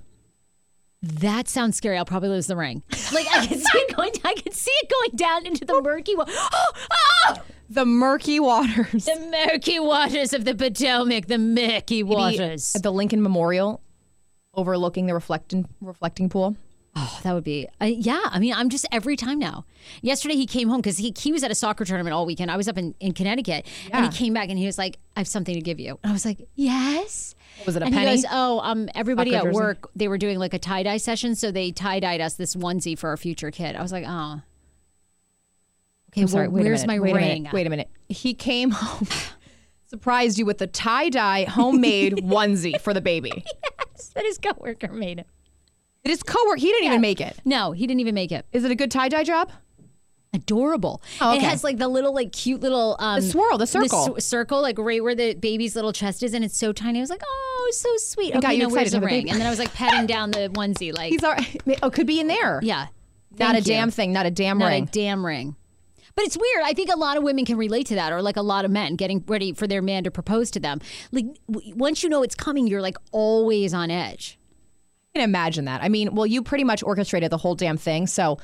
[1.04, 1.98] That sounds scary.
[1.98, 2.82] I'll probably lose the ring.
[3.12, 4.12] Like I can see it going.
[4.24, 6.16] I can see it going down into the murky.
[6.16, 6.72] Wa- oh,
[7.28, 7.36] oh!
[7.70, 9.06] The murky waters.
[9.06, 11.28] The murky waters of the Potomac.
[11.28, 12.74] The murky waters.
[12.76, 13.82] At the Lincoln Memorial,
[14.54, 16.56] overlooking the reflecting reflecting pool.
[16.96, 18.22] Oh, that would be, uh, yeah.
[18.26, 19.66] I mean, I'm just every time now.
[20.04, 22.52] Yesterday he came home because he, he was at a soccer tournament all weekend.
[22.52, 25.22] I was up in, in Connecticut and he came back and he was like, I
[25.22, 25.98] have something to give you.
[26.04, 27.34] And I was like, yes.
[27.66, 28.10] Was it a and penny?
[28.12, 31.36] he goes, oh, um, everybody at work, they were doing like a tie dye session.
[31.36, 33.76] So they tie dyed us this onesie for our future kid.
[33.76, 34.42] I was like, oh.
[36.12, 36.48] Okay, I'm sorry.
[36.48, 37.28] well, wait where's minute, my wait A ring?
[37.44, 37.90] minute, wait a minute.
[38.10, 39.08] He came home,
[39.88, 43.44] surprised you with the tie dye homemade onesie for the baby.
[43.96, 45.28] yes, That his coworker made it.
[46.04, 46.60] Did his coworker?
[46.60, 47.40] He didn't even make it.
[47.46, 48.46] No, he didn't even make it.
[48.52, 49.52] Is it a good tie dye job?
[50.34, 51.02] Adorable.
[51.22, 54.16] Oh, It has like the little like cute little um The swirl, the circle.
[54.18, 57.00] s- circle like right where the baby's little chest is, and it's so tiny.
[57.00, 58.30] I was like, oh, so sweet.
[58.36, 59.20] It got okay, you where's excited the have a ring?
[59.22, 59.30] baby.
[59.32, 61.62] And then I was like patting down the onesie, like He's all right.
[61.84, 62.60] Oh, could be in there.
[62.64, 62.88] yeah,
[63.40, 63.64] Not a you.
[63.66, 64.12] damn thing.
[64.14, 64.84] Not a damn not ring.
[64.84, 65.56] a damn ring.
[66.16, 66.62] But it's weird.
[66.64, 68.72] I think a lot of women can relate to that, or like a lot of
[68.72, 70.80] men getting ready for their man to propose to them.
[71.12, 74.38] Like w- once you know it's coming, you're like always on edge.
[75.16, 75.82] I can imagine that.
[75.84, 78.38] I mean, well, you pretty much orchestrated the whole damn thing, so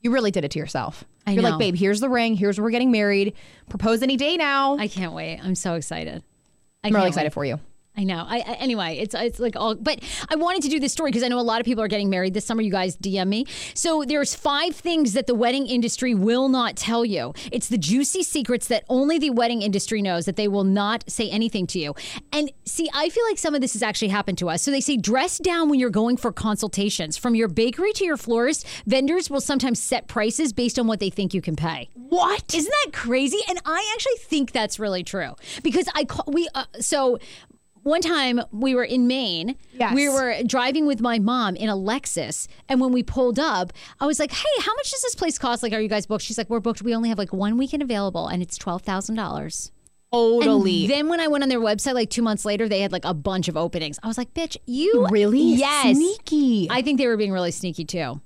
[0.00, 1.04] you really did it to yourself.
[1.26, 1.50] I You're know.
[1.50, 2.34] like, babe, here's the ring.
[2.34, 3.34] Here's where we're getting married.
[3.68, 4.76] Propose any day now.
[4.78, 5.38] I can't wait.
[5.42, 6.22] I'm so excited.
[6.82, 7.34] I I'm really excited wait.
[7.34, 7.60] for you.
[8.00, 8.24] I know.
[8.26, 9.74] I, I anyway, it's it's like all.
[9.74, 11.88] But I wanted to do this story because I know a lot of people are
[11.88, 12.62] getting married this summer.
[12.62, 13.44] You guys DM me.
[13.74, 17.34] So there's five things that the wedding industry will not tell you.
[17.52, 21.28] It's the juicy secrets that only the wedding industry knows that they will not say
[21.28, 21.94] anything to you.
[22.32, 24.62] And see, I feel like some of this has actually happened to us.
[24.62, 27.18] So they say dress down when you're going for consultations.
[27.18, 31.10] From your bakery to your florist, vendors will sometimes set prices based on what they
[31.10, 31.90] think you can pay.
[31.94, 32.54] What?
[32.54, 33.40] Isn't that crazy?
[33.46, 37.18] And I actually think that's really true because I call, we uh, so
[37.82, 39.56] one time we were in Maine.
[39.72, 39.94] Yes.
[39.94, 42.46] We were driving with my mom in a Lexus.
[42.68, 45.62] And when we pulled up, I was like, hey, how much does this place cost?
[45.62, 46.24] Like, are you guys booked?
[46.24, 46.82] She's like, we're booked.
[46.82, 49.70] We only have like one weekend available and it's $12,000.
[50.12, 50.82] Totally.
[50.84, 53.04] And then when I went on their website like two months later, they had like
[53.04, 53.98] a bunch of openings.
[54.02, 55.40] I was like, bitch, you really?
[55.40, 55.96] Yes.
[55.96, 56.66] Sneaky.
[56.68, 58.20] I think they were being really sneaky too.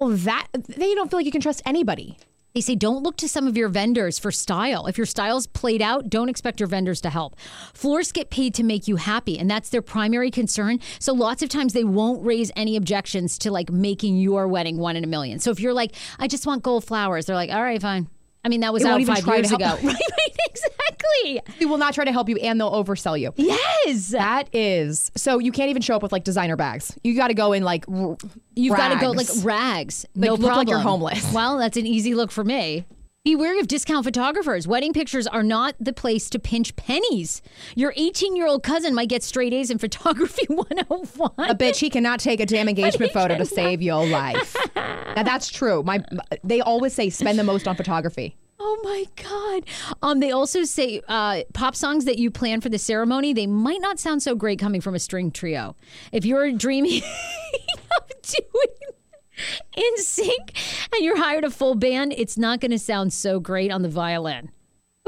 [0.00, 2.16] well, that they don't feel like you can trust anybody.
[2.56, 4.86] They say don't look to some of your vendors for style.
[4.86, 7.36] If your style's played out, don't expect your vendors to help.
[7.74, 10.80] Florists get paid to make you happy, and that's their primary concern.
[10.98, 14.96] So lots of times they won't raise any objections to like making your wedding one
[14.96, 15.38] in a million.
[15.38, 18.08] So if you're like, I just want gold flowers, they're like, all right, fine.
[18.46, 19.64] I mean, that was out five years ago.
[19.64, 21.40] right, right, exactly.
[21.58, 23.32] They will not try to help you and they'll oversell you.
[23.34, 24.10] Yes.
[24.10, 25.10] That is.
[25.16, 26.96] So you can't even show up with like designer bags.
[27.02, 28.16] You got to go in like r-
[28.54, 30.06] You've got to go like rags.
[30.14, 31.32] Like, no look like you're homeless.
[31.32, 32.84] Well, that's an easy look for me.
[33.26, 34.68] Be wary of discount photographers.
[34.68, 37.42] Wedding pictures are not the place to pinch pennies.
[37.74, 41.32] Your 18 year old cousin might get straight A's in photography 101.
[41.50, 41.78] a bitch.
[41.78, 44.54] He cannot take a damn engagement photo to save your life.
[44.76, 45.82] now that's true.
[45.82, 46.04] My
[46.44, 48.36] they always say spend the most on photography.
[48.60, 49.64] Oh my God.
[50.08, 53.80] Um, they also say uh, pop songs that you plan for the ceremony, they might
[53.80, 55.74] not sound so great coming from a string trio.
[56.12, 57.02] If you're dreaming
[57.98, 58.94] of doing
[59.76, 60.52] in sync
[60.92, 63.88] and you're hired a full band, it's not going to sound so great on the
[63.88, 64.50] violin.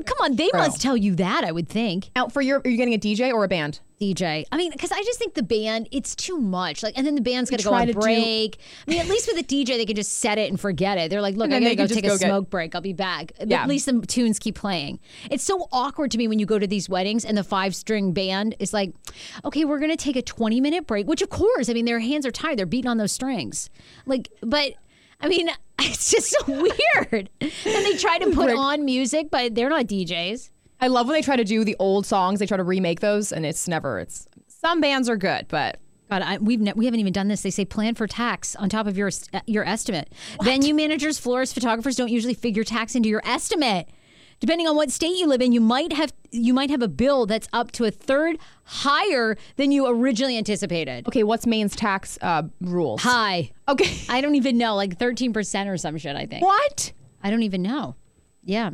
[0.04, 2.10] Come on, they must tell you that, I would think.
[2.14, 3.80] Now for your, are you getting a DJ or a band?
[4.00, 4.44] DJ.
[4.52, 6.84] I mean, because I just think the band, it's too much.
[6.84, 8.58] Like, and then the band's got to go try on to do- break.
[8.86, 11.10] I mean, at least with a DJ, they can just set it and forget it.
[11.10, 12.26] They're like, look, And I then gotta they go can just take a go get-
[12.28, 12.76] smoke break.
[12.76, 13.32] I'll be back.
[13.44, 13.62] Yeah.
[13.62, 15.00] At least the tunes keep playing.
[15.32, 18.12] It's so awkward to me when you go to these weddings and the five string
[18.12, 18.92] band is like,
[19.44, 22.24] okay, we're gonna take a 20 minute break, which of course, I mean, their hands
[22.24, 22.56] are tied.
[22.56, 23.68] They're beating on those strings.
[24.06, 24.74] Like, but.
[25.20, 25.50] I mean,
[25.80, 27.30] it's just so weird.
[27.40, 30.50] and they try to put on music, but they're not DJs.
[30.80, 32.38] I love when they try to do the old songs.
[32.38, 33.98] They try to remake those, and it's never.
[33.98, 37.42] It's some bands are good, but God, I, we've ne- we haven't even done this.
[37.42, 40.12] They say plan for tax on top of your uh, your estimate.
[40.42, 43.88] Venue managers, florists, photographers don't usually figure tax into your estimate.
[44.40, 47.26] Depending on what state you live in, you might have you might have a bill
[47.26, 51.06] that's up to a third higher than you originally anticipated.
[51.08, 51.22] okay.
[51.24, 53.02] What's Maine's tax uh, rules?
[53.02, 53.50] High.
[53.68, 53.98] Okay.
[54.08, 56.14] I don't even know, like thirteen percent or some shit.
[56.16, 56.44] I think.
[56.44, 56.92] what?
[57.22, 57.96] I don't even know.
[58.44, 58.70] Yeah,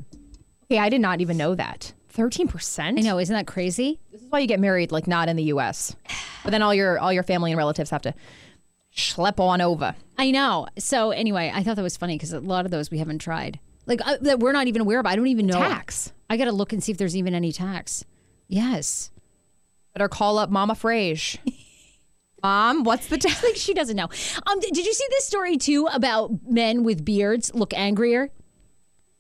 [0.70, 1.92] Okay, I did not even know that.
[2.10, 2.98] Thirteen percent.
[2.98, 3.18] I know.
[3.18, 4.00] Isn't that crazy?
[4.12, 5.96] This is why you get married, like not in the U.S.
[6.42, 8.14] But then all your all your family and relatives have to
[8.94, 9.94] schlep on over.
[10.18, 10.66] I know.
[10.78, 13.58] So anyway, I thought that was funny because a lot of those we haven't tried.
[13.86, 15.06] Like uh, that we're not even aware of.
[15.06, 16.12] I don't even know Tax.
[16.30, 18.04] I got to look and see if there's even any tax.
[18.48, 19.10] Yes.
[19.94, 21.38] Better call up Mama Frase.
[22.42, 23.42] Mom, what's the tax?
[23.42, 24.08] Like she doesn't know.
[24.46, 28.30] Um, did you see this story too about men with beards look angrier?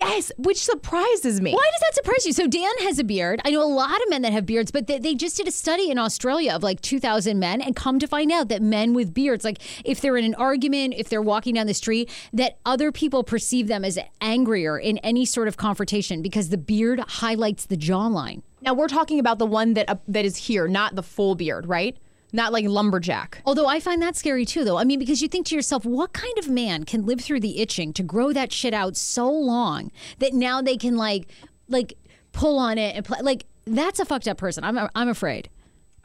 [0.08, 1.52] Yes, which surprises me.
[1.52, 2.32] Why does that surprise you?
[2.32, 3.40] So Dan has a beard.
[3.44, 5.50] I know a lot of men that have beards, but they, they just did a
[5.50, 9.14] study in Australia of like 2,000 men and come to find out that men with
[9.14, 12.92] beards, like if they're in an argument, if they're walking down the street, that other
[12.92, 17.76] people perceive them as angrier in any sort of confrontation because the beard highlights the
[17.76, 18.42] jawline.
[18.60, 21.66] Now we're talking about the one that uh, that is here, not the full beard,
[21.66, 21.98] right?
[22.34, 23.40] Not like lumberjack.
[23.46, 24.76] Although I find that scary too, though.
[24.76, 27.60] I mean, because you think to yourself, what kind of man can live through the
[27.60, 31.28] itching to grow that shit out so long that now they can like,
[31.68, 31.94] like
[32.32, 33.20] pull on it and play?
[33.22, 34.64] Like that's a fucked up person.
[34.64, 35.48] I'm, I'm afraid.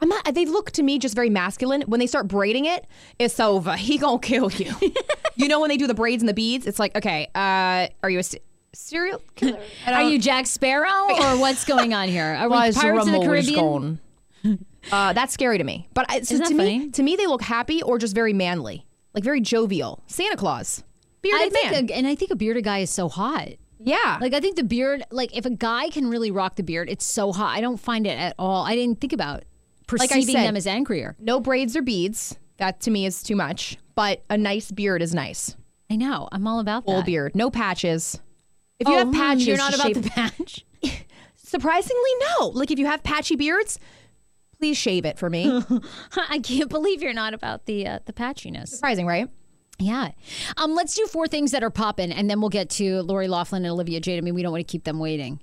[0.00, 1.82] I'm not, they look to me just very masculine.
[1.82, 2.86] When they start braiding it,
[3.18, 3.74] it's over.
[3.74, 4.72] He gonna kill you.
[5.34, 8.08] you know when they do the braids and the beads, it's like, okay, uh, are
[8.08, 9.58] you a se- serial killer?
[9.84, 12.36] Are you Jack Sparrow or what's going on here?
[12.36, 14.00] Are Why we is Pirates of the Ramones Caribbean?
[14.92, 15.88] Uh, that's scary to me.
[15.94, 18.86] But I, so to that me, to me, they look happy or just very manly,
[19.14, 20.02] like very jovial.
[20.06, 20.82] Santa Claus,
[21.22, 21.90] bearded I think, man.
[21.90, 23.48] a, and I think a bearded guy is so hot.
[23.78, 26.88] yeah, Like I think the beard, like if a guy can really rock the beard,
[26.90, 27.56] it's so hot.
[27.56, 28.64] I don't find it at all.
[28.64, 29.44] I didn't think about
[29.86, 31.16] perceiving said- them as angrier.
[31.18, 32.36] no braids or beads.
[32.58, 33.78] That to me is too much.
[33.94, 35.56] But a nice beard is nice.
[35.90, 36.28] I know.
[36.30, 37.06] I'm all about Full that.
[37.06, 38.20] beard, no patches.
[38.78, 40.64] If you Oh, have hmm, patches, you're not about shave- the patch.
[41.36, 42.48] Surprisingly, no.
[42.48, 43.78] Like if you have patchy beards,
[44.60, 45.62] please shave it for me.
[46.28, 48.68] I can't believe you're not about the uh, the patchiness.
[48.68, 49.28] Surprising, right?
[49.78, 50.10] Yeah.
[50.58, 53.64] Um, let's do four things that are popping, and then we'll get to Lori Loughlin
[53.64, 54.18] and Olivia Jade.
[54.18, 55.40] I mean, we don't want to keep them waiting.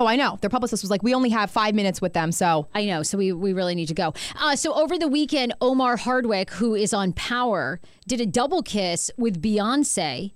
[0.00, 0.38] Oh, I know.
[0.40, 3.18] Their publicist was like, we only have five minutes with them, so I know, so
[3.18, 4.14] we, we really need to go.
[4.36, 7.78] Uh, so over the weekend, Omari Hardwick, who is on Power,
[8.08, 10.32] did a double kiss with Beyonce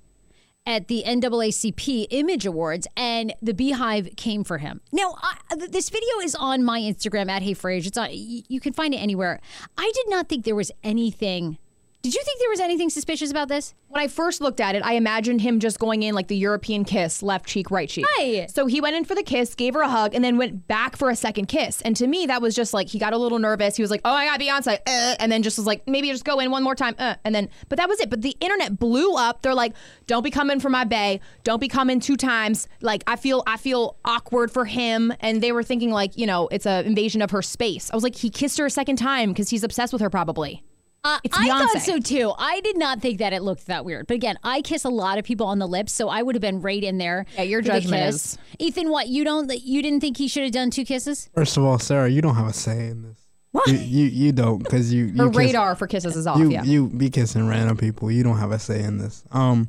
[0.66, 4.80] at the NAACP Image Awards, and the BeyHive came for him.
[4.92, 5.36] Now, I,
[5.68, 7.86] this video is on my Instagram at Hey Frase.
[7.86, 8.08] It's on.
[8.12, 9.40] You can find it anywhere.
[9.78, 11.58] I did not think there was anything
[12.02, 13.74] Did you think there was anything suspicious about this?
[13.88, 16.84] When I first looked at it, I imagined him just going in like the European
[16.84, 18.06] kiss, left cheek, right cheek.
[18.18, 18.48] Right.
[18.48, 20.94] So he went in for the kiss, gave her a hug, and then went back
[20.96, 21.80] for a second kiss.
[21.82, 23.74] And to me, that was just like he got a little nervous.
[23.74, 26.24] He was like, "Oh my god, Beyonce," uh, and then just was like, "Maybe just
[26.24, 28.08] go in one more time," uh, and then, but that was it.
[28.08, 29.42] But the internet blew up.
[29.42, 29.74] They're like,
[30.06, 31.20] "Don't be coming for my bay.
[31.42, 35.50] Don't be coming two times." Like I feel, I feel awkward for him, and they
[35.50, 37.90] were thinking like, you know, it's an invasion of her space.
[37.90, 40.62] I was like, he kissed her a second time because he's obsessed with her, probably.
[41.06, 42.32] Uh, It's I thought so too.
[42.36, 44.06] I did not think that it looked that weird.
[44.08, 46.42] But again, I kiss a lot of people on the lips, so I would have
[46.42, 47.26] been right in there.
[47.36, 48.14] Yeah, your for the judgment kiss.
[48.14, 48.90] is- Ethan.
[48.90, 49.50] What you don't?
[49.64, 51.30] You didn't think he should have done two kisses?
[51.34, 53.18] First of all, Sarah, you don't have a say in this.
[53.52, 53.68] What?
[53.68, 56.38] You you, you don't because you you Her kiss- radar for kisses is off.
[56.38, 56.62] you yeah.
[56.64, 58.10] you be kissing random people.
[58.10, 59.22] You don't have a say in this.
[59.30, 59.68] Um,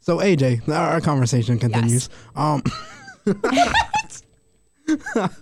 [0.00, 2.08] so AJ, our, our conversation continues.
[2.34, 2.62] Um,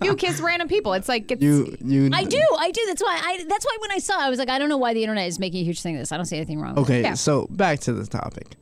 [0.01, 0.93] you kiss random people.
[0.93, 2.41] It's like it's, you you I do.
[2.57, 2.81] I do.
[2.87, 3.19] That's why.
[3.23, 3.43] I.
[3.47, 5.27] That's why when I saw, it, I was like, I don't know why the internet
[5.27, 6.11] is making a huge thing of this.
[6.11, 6.75] I don't see anything wrong.
[6.75, 6.93] with it.
[6.93, 7.13] Okay, Yeah.
[7.13, 8.55] so back to the topic.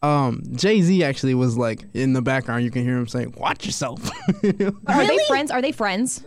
[0.00, 2.62] Um, Jay Z actually was like in the background.
[2.64, 4.08] You can hear him saying, "Watch yourself."
[4.86, 5.50] Are they friends?
[5.50, 6.24] Are they friends?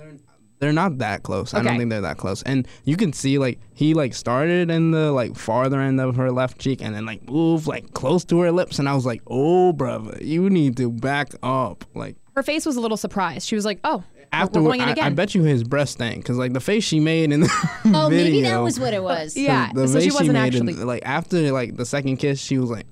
[0.60, 1.56] they're not that close.
[1.56, 2.44] I don't think they're that close.
[2.44, 6.32] And you can see like he like started in the like farther end of her
[6.32, 8.78] left cheek and then like moved like close to her lips.
[8.78, 12.76] And I was like, "Oh, brother, you need to back up." Like Her face was
[12.76, 13.48] a little surprised.
[13.48, 15.94] She was like, "Oh, after we're going in I, again." I bet you his breast
[15.94, 17.50] stank because like the face she made in the
[17.86, 18.10] Oh, video.
[18.10, 19.38] maybe that was what it was.
[19.38, 19.70] Yeah.
[19.72, 20.84] the so she wasn't made in- actually.
[20.84, 22.88] like after like the second kiss, she was like,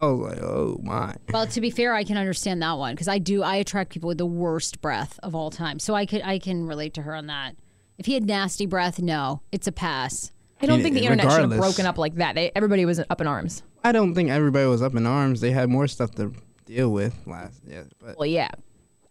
[0.00, 3.08] I was like, "Oh my." Well, to be fair, I can understand that one because
[3.08, 3.42] I do.
[3.42, 6.22] I attract people with the worst breath of all time, so I could.
[6.22, 7.56] I can relate to her on that.
[7.98, 10.32] If he had nasty breath, no, it's a pass.
[10.62, 12.34] I don't mean, think the internet should have broken up like that.
[12.36, 13.62] They, everybody was up in arms.
[13.84, 15.42] I don't think everybody was up in arms.
[15.42, 16.32] They had more stuff to
[16.66, 17.60] deal with last.
[17.66, 18.50] Yeah, but Well, yeah.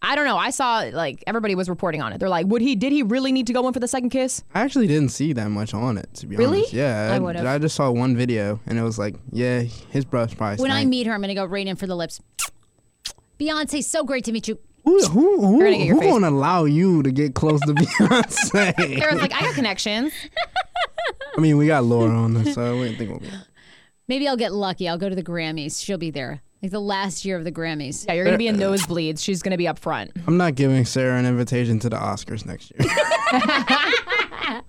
[0.01, 0.38] I don't know.
[0.38, 2.20] I saw like everybody was reporting on it.
[2.20, 2.76] They're like, "Would he?
[2.76, 5.34] Did he really need to go in for the second kiss?" I actually didn't see
[5.34, 6.14] that much on it.
[6.16, 6.60] To be Really?
[6.60, 7.43] honest, yeah, I I, would've.
[7.43, 10.62] I just saw one video and it was like, yeah, his breath probably.
[10.62, 12.22] When I meet her, I'm going to go right in for the lips.
[13.39, 14.60] Beyonce, so great to meet you.
[14.84, 18.99] who who who, gonna who face- gonna allow you to get close to Beyonce?
[18.99, 20.14] Sarah's like, "I got connections."
[21.36, 23.30] I mean, we got Laura on this, so I wouldn't think we'll be.
[24.08, 24.88] Maybe I'll get lucky.
[24.88, 25.84] I'll go to the Grammys.
[25.84, 26.41] She'll be there.
[26.66, 28.07] Like the last year of the Grammys.
[28.07, 29.24] Yeah, you're gonna be in nosebleeds.
[29.24, 30.09] She's gonna be up front.
[30.26, 32.89] I'm not giving Sarah an invitation to the Oscars next year.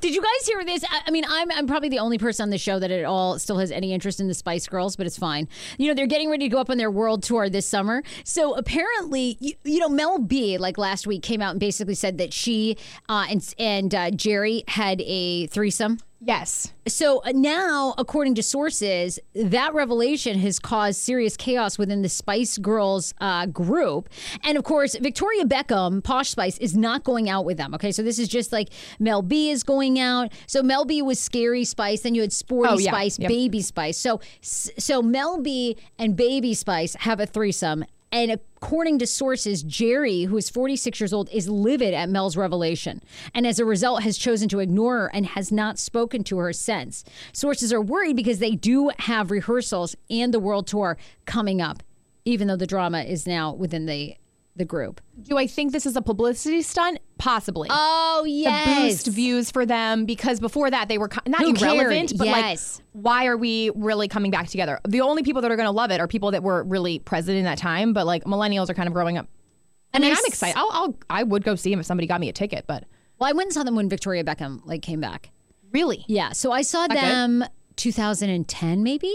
[0.00, 0.82] Did you guys hear this?
[0.90, 3.38] I, I mean, I'm, I'm probably the only person on the show that at all
[3.38, 5.46] still has any interest in the Spice Girls, but it's fine.
[5.76, 8.02] You know, they're getting ready to go up on their world tour this summer.
[8.24, 12.16] So apparently, you, you know, Mel B, like last week, came out and basically said
[12.16, 12.78] that she
[13.10, 15.98] uh, and, and uh, Geri had a threesome.
[16.22, 16.74] Yes.
[16.86, 22.58] So uh, now, according to sources, that revelation has caused serious chaos within the Spice
[22.58, 24.10] Girls uh, group.
[24.44, 27.72] And of course, Victoria Beckham, Posh Spice, is not going out with them.
[27.74, 28.68] Okay, so this is just like
[28.98, 30.30] Mel B is going out.
[30.46, 32.90] So Mel B was Scary Spice, then you had Sporty Oh, yeah.
[32.90, 33.28] Spice, Yep.
[33.28, 33.96] Baby Spice.
[33.96, 37.84] So so Mel B and Baby Spice have a threesome.
[38.12, 43.02] And according to sources, Geri, who is 46 years old, is livid at Mel's revelation.
[43.34, 46.52] And as a result, has chosen to ignore her and has not spoken to her
[46.52, 47.04] since.
[47.32, 51.84] Sources are worried because they do have rehearsals and the world tour coming up,
[52.24, 54.16] even though the drama is now within the,
[54.60, 55.00] the group.
[55.22, 56.98] Do I think this is a publicity stunt?
[57.18, 57.68] Possibly.
[57.70, 58.82] Oh, to yes.
[59.04, 61.72] boost views for them because before that they were not Who cared?
[61.78, 62.78] irrelevant, but Yes.
[62.78, 64.78] like, why are we really coming back together?
[64.86, 67.36] The only people that are going to love it are people that were really present
[67.38, 69.26] in that time, but like millennials are kind of growing up.
[69.92, 70.56] I And mean, I I'm excited.
[70.58, 72.84] I'll, I'll, I would go see him if somebody got me a ticket, but
[73.18, 75.30] Well, I went and saw them when Victoria Beckham like came back.
[75.72, 76.96] really, Yeah, so I saw good?
[76.98, 77.44] them
[77.76, 79.12] 2010 maybe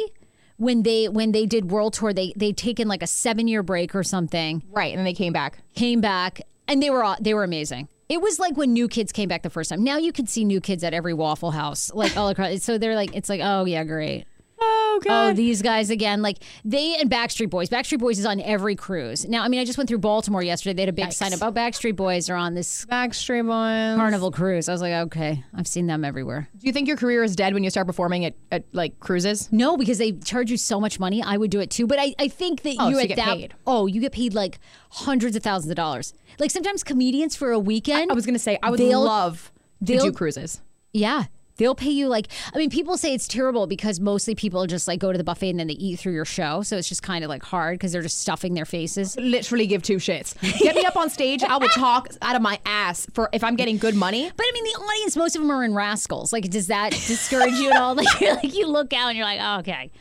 [0.58, 2.14] when they when they did world tour.
[2.14, 4.92] They they'd taken like a seven year break or something, right?
[4.92, 5.60] And then they came back.
[5.76, 7.88] came back, and they were all- they were amazing.
[8.08, 9.84] It was like when New Kids came back the first time.
[9.84, 12.62] Now you can see New Kids at every Waffle House, like all across.
[12.62, 14.26] So they're like, it's like, oh yeah, great.
[14.68, 16.22] Oh Oh, these guys again.
[16.22, 17.70] Like they and Backstreet Boys.
[17.70, 19.26] Backstreet Boys is on every cruise.
[19.28, 20.74] Now, I mean, I just went through Baltimore yesterday.
[20.74, 21.40] They had a big sign up.
[21.42, 23.98] Oh, Backstreet Boys are on this Backstreet Boys.
[24.00, 24.70] Carnival cruise.
[24.70, 26.50] I was like, okay, I've seen them everywhere.
[26.58, 29.52] Do you think your career is dead when you start performing at, at like cruises?
[29.52, 31.22] No, because they charge you so much money.
[31.22, 31.88] I would do it too.
[31.88, 33.54] But I, I think that Oh, you so you at get that paid.
[33.68, 34.60] oh, you get paid like
[34.92, 36.14] hundreds of thousands of dollars.
[36.40, 38.12] Like sometimes comedians for a weekend.
[38.12, 39.52] I was gonna say I would love
[39.86, 40.62] to do cruises.
[40.94, 41.26] Yeah.
[41.58, 45.00] They'll pay you like I mean people say it's terrible because mostly people just like
[45.00, 46.62] go to the buffet and then they eat through your show.
[46.64, 49.16] So it's just kind of like hard because they're just stuffing their faces.
[49.18, 50.36] Literally give two shits.
[50.60, 51.44] Get me up on stage.
[51.44, 54.30] I will talk out of my ass for if I'm getting good money.
[54.36, 56.34] But I mean the audience, most of them are in rascals.
[56.34, 57.96] Like does that discourage you at all?
[58.06, 59.92] Like, like you look out and you're like, oh, okay.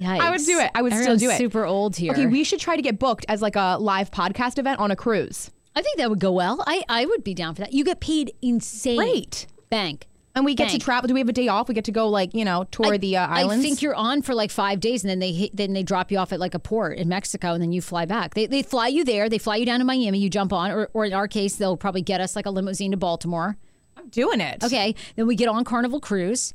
[0.00, 0.20] Yikes.
[0.20, 0.70] I would do it.
[0.74, 1.38] I would still do it.
[1.38, 2.12] Super old here.
[2.12, 4.96] Okay, we should try to get booked as like a live podcast event on a
[4.96, 5.50] cruise.
[5.74, 6.62] I think that would go well.
[6.66, 7.72] I, I would be down for that.
[7.72, 8.96] You get paid insane.
[8.96, 9.46] Great.
[9.70, 10.06] Bank.
[10.38, 11.08] And we get to travel.
[11.08, 11.68] Do we have a day off?
[11.68, 13.64] We get to go like you know tour the uh, islands.
[13.64, 16.10] I think you're on for like five days, and then they hit, then they drop
[16.12, 18.34] you off at like a port in Mexico, and then you fly back.
[18.34, 19.28] They, they fly you there.
[19.28, 20.18] They fly you down to Miami.
[20.18, 22.92] You jump on, or, or in our case, they'll probably get us like a limousine
[22.92, 23.56] to Baltimore.
[23.96, 24.62] I'm doing it.
[24.62, 26.54] Okay, then we get on Carnival Cruise.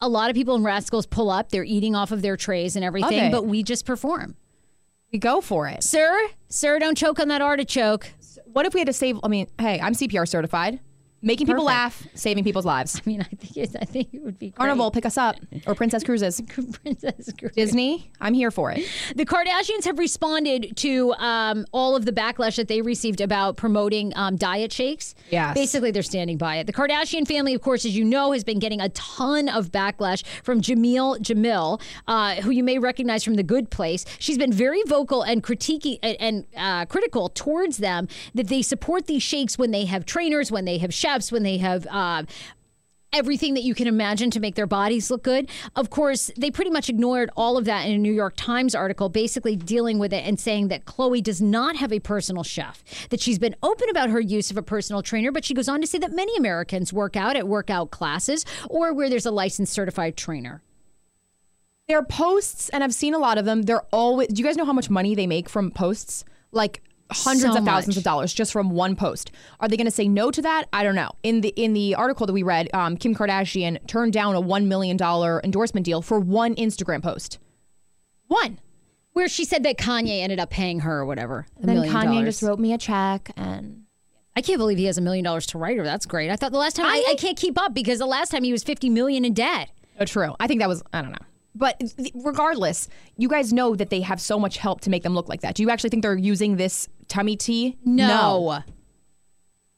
[0.00, 1.50] A lot of people in Rascals pull up.
[1.50, 4.34] They're eating off of their trays and everything, but we just perform.
[5.12, 5.84] we go for it.
[5.84, 8.10] Sir, sir, don't choke on that artichoke.
[8.46, 9.18] What if we had to save?
[9.22, 10.80] I mean, hey, I'm CPR certified.
[11.24, 13.00] Making people laugh, saving people's lives.
[13.06, 14.56] I mean, I think it, I think it would be great.
[14.56, 16.40] Carnival, pick us up, or Princess Cruises.
[16.42, 17.52] Princess Cruise.
[17.54, 18.86] Disney, I'm here for it.
[19.16, 24.12] The Kardashians have responded to um, all of the backlash that they received about promoting
[24.16, 25.14] um, diet shakes.
[25.30, 25.54] Yes.
[25.54, 26.66] Basically, they're standing by it.
[26.66, 30.24] The Kardashian family, of course, as you know, has been getting a ton of backlash
[30.42, 34.04] from Jameela Jamil, uh, who you may recognize from The Good Place.
[34.18, 39.06] She's been very vocal and critiquing and, and uh, critical towards them that they support
[39.06, 41.86] these shakes when they have trainers, when they have chefs, when they have.
[41.90, 42.24] Uh,
[43.14, 45.48] everything that you can imagine to make their bodies look good.
[45.76, 49.08] Of course, they pretty much ignored all of that in a New York Times article,
[49.08, 53.20] basically dealing with it and saying that Khloé does not have a personal chef, that
[53.20, 55.86] she's been open about her use of a personal trainer, but she goes on to
[55.86, 60.16] say that many Americans work out at workout classes or where there's a licensed certified
[60.16, 60.60] trainer.
[61.86, 63.62] Their posts, and I've seen a lot of them.
[63.62, 64.28] They're always.
[64.28, 66.24] Do you guys know how much money they make from posts?
[66.50, 66.82] Like
[67.14, 67.98] hundreds So of thousands much.
[67.98, 69.30] of dollars just from one post.
[69.60, 70.64] Are they going to say no to that?
[70.72, 71.10] I don't know.
[71.22, 74.68] In the in the article that we read, um, Kim Kardashian turned down a one
[74.68, 77.38] million dollar endorsement deal for one Instagram post.
[78.28, 78.58] One.
[79.12, 81.46] Where she said that Kanye ended up paying her or whatever.
[81.62, 82.24] a Then Kanye dollars.
[82.24, 83.84] just wrote me a check, and
[84.34, 85.84] I can't believe he has a million dollars to write her.
[85.84, 86.30] That's great.
[86.30, 88.50] I thought the last time I, I can't keep up because the last time he
[88.50, 89.70] was 50 million in debt.
[90.00, 90.34] Oh, true.
[90.40, 91.18] I think that was, I don't know.
[91.54, 91.80] But
[92.16, 95.42] regardless, you guys know that they have so much help to make them look like
[95.42, 95.54] that.
[95.54, 97.76] Do you actually think they're using this tummy tea?
[97.84, 98.60] No.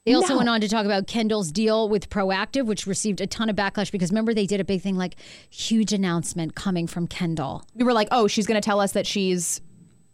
[0.04, 0.36] They also No.
[0.38, 3.90] went on to talk about Kendall's deal with Proactiv, which received a ton of backlash
[3.90, 5.16] because remember they did a big thing like
[5.50, 7.64] huge announcement coming from Kendall.
[7.74, 9.60] We were like, oh, she's going to tell us that she's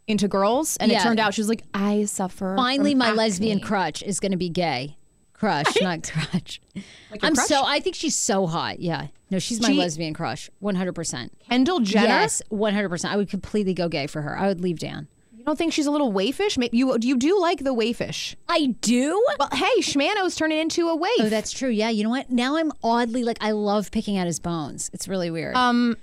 [0.07, 0.79] into girls.
[0.79, 1.01] And Yeah.
[1.01, 2.55] it turned out she was like, I suffer.
[2.57, 4.97] Finally, my acne." lesbian crutch is going to be gay.
[5.35, 6.63] Crush, not crutch.
[6.75, 6.85] your
[7.23, 7.49] I'm crush?
[7.49, 7.63] so.
[7.67, 8.79] I think she's so hot.
[8.81, 9.09] Yeah.
[9.31, 10.49] No, she's my She- lesbian crush.
[10.61, 10.93] 100.
[10.95, 12.07] percent Kendall Jenner?
[12.07, 12.89] Yes, 100.
[12.89, 14.39] percent I would completely go gay for her.
[14.39, 15.09] I would leave Dan.
[15.43, 16.57] You don't think she's a little wayfish?
[16.57, 18.37] Maybe you, you do like the wayfish.
[18.49, 19.21] I do.
[19.41, 21.11] Well, hey, Schmano's turning into a waif.
[21.19, 21.69] Oh, that's true.
[21.69, 21.89] Yeah.
[21.89, 22.31] You know what?
[22.31, 24.89] Now I'm oddly like I love picking at his bones.
[24.93, 25.57] It's really weird.
[25.57, 25.97] um,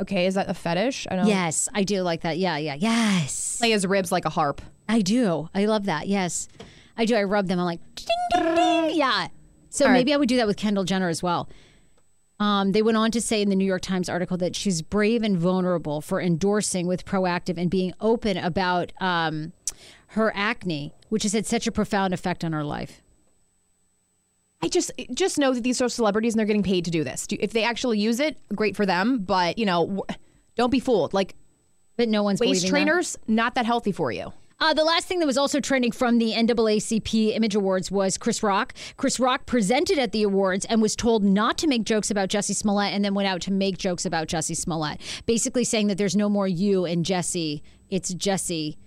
[0.00, 1.06] okay, is that a fetish?
[1.10, 2.38] I don't yes, I do like that.
[2.38, 3.58] Yeah, yeah, yes.
[3.58, 4.62] Play his ribs like a harp.
[4.88, 5.50] I do.
[5.54, 6.08] I love that.
[6.08, 6.48] Yes,
[6.96, 7.16] I do.
[7.16, 7.58] I rub them.
[7.58, 8.96] I'm like, ding, ding, ding.
[8.96, 9.28] Yeah.
[9.68, 9.98] So All right.
[9.98, 11.50] maybe I would do that with Kendall Jenner as well.
[12.38, 15.22] Um, they went on to say in the New York Times article that she's brave
[15.22, 19.52] and vulnerable for endorsing with Proactiv and being open about um,
[20.08, 23.00] her acne, which has had such a profound effect on her life.
[24.62, 27.26] I just just know that these are celebrities and they're getting paid to do this.
[27.30, 29.18] If they actually use it, great for them.
[29.18, 30.04] But you know,
[30.56, 31.14] don't be fooled.
[31.14, 31.34] Like
[31.96, 32.70] But no one's waist believing that.
[32.70, 34.32] trainers, not that healthy for you.
[34.58, 38.42] Uh, the last thing that was also trending from the NAACP Image Awards was Chris
[38.42, 38.72] Rock.
[38.96, 42.54] Chris Rock presented at the awards and was told not to make jokes about Jussie
[42.54, 46.16] Smollett and then went out to make jokes about Jussie Smollett, basically saying that there's
[46.16, 47.60] no more you and Jussie.
[47.90, 48.78] It's Jussie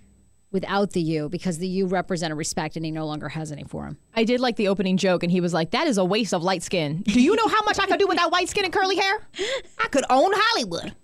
[0.50, 3.62] without the you because the you represent a respect and he no longer has any
[3.62, 3.96] for him.
[4.16, 6.42] I did like the opening joke, and he was like, "That is a waste of
[6.42, 7.02] light skin.
[7.06, 9.20] Do you know how much I could do with that white skin and curly hair?
[9.78, 10.94] I could own Hollywood."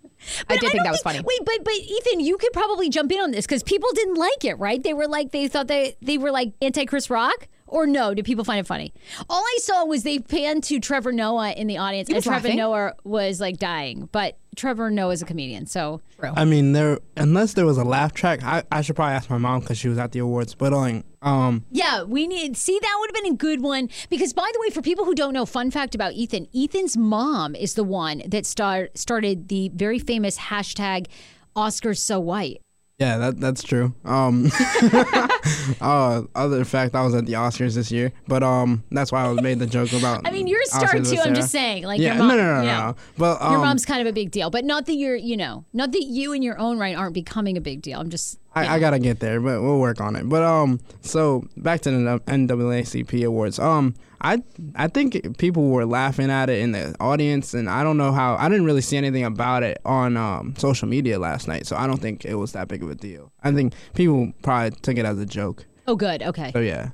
[0.48, 1.20] I did think that was funny.
[1.20, 4.44] Wait, but but Ethan, you could probably jump in on this because people didn't like
[4.44, 4.82] it, right?
[4.82, 7.48] They were like they thought they they were like anti Chris Rock.
[7.68, 8.14] Or no?
[8.14, 8.94] Did people find it funny?
[9.28, 12.58] All I saw was they panned to Trevor Noah in the audience, and Trevor laughing.
[12.58, 14.08] Noah was like dying.
[14.12, 18.12] But Trevor Noah is a comedian, so I mean, there unless there was a laugh
[18.12, 20.54] track, I, I should probably ask my mom because she was at the awards.
[20.54, 24.32] But like, um, yeah, we need see that would have been a good one because
[24.32, 27.74] by the way, for people who don't know, fun fact about Ethan, Ethan's mom is
[27.74, 31.08] the one that start, started the very famous hashtag
[31.56, 32.60] Oscars so white.
[32.98, 33.92] yeah, that that's true.
[34.04, 34.44] Um,
[35.80, 39.32] uh, other fact, I was at the Oscars this year, but um, that's why I
[39.40, 40.26] made the joke about.
[40.26, 41.20] I mean, you're a star Oscars too.
[41.20, 42.28] I'm just saying, like yeah, your mom.
[42.28, 42.86] no, no, no, you no, know.
[42.88, 42.96] no.
[43.18, 45.64] But um, Your mom's kind of a big deal, but not that you're, you know,
[45.72, 48.00] not that you in your own right aren't becoming a big deal.
[48.00, 50.28] I'm just, I, I gotta get there, but we'll work on it.
[50.28, 53.58] But um, so back to the NAACP awards.
[53.58, 54.42] Um, I
[54.74, 58.36] I think people were laughing at it in the audience, and I don't know how.
[58.36, 61.86] I didn't really see anything about it on um social media last night, so I
[61.86, 63.32] don't think it was that big of a deal.
[63.46, 65.64] I think people probably took it as a joke.
[65.86, 66.22] oh, good.
[66.22, 66.50] Okay.
[66.52, 66.90] So yeah,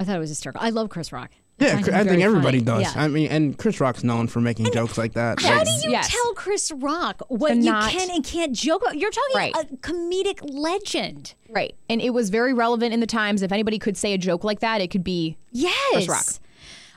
[0.00, 0.62] I thought it was hysterical.
[0.62, 1.30] I love Chris Rock.
[1.58, 1.74] yeah.
[1.80, 2.82] find I think everybody funny.
[2.84, 2.94] does.
[2.96, 3.02] Yeah.
[3.04, 5.40] I mean, and Chris Rock's known for making jokes like that.
[5.40, 6.08] How Like, do you Yes.
[6.10, 8.98] tell Chris Rock what To you not- can and can't joke about?
[8.98, 9.54] You're talking Right.
[9.56, 11.34] a comedic legend.
[11.48, 11.76] Right.
[11.88, 13.40] And it was very relevant in the times.
[13.42, 16.08] If anybody could say a joke like that, it could be Yes.
[16.08, 16.24] Rock.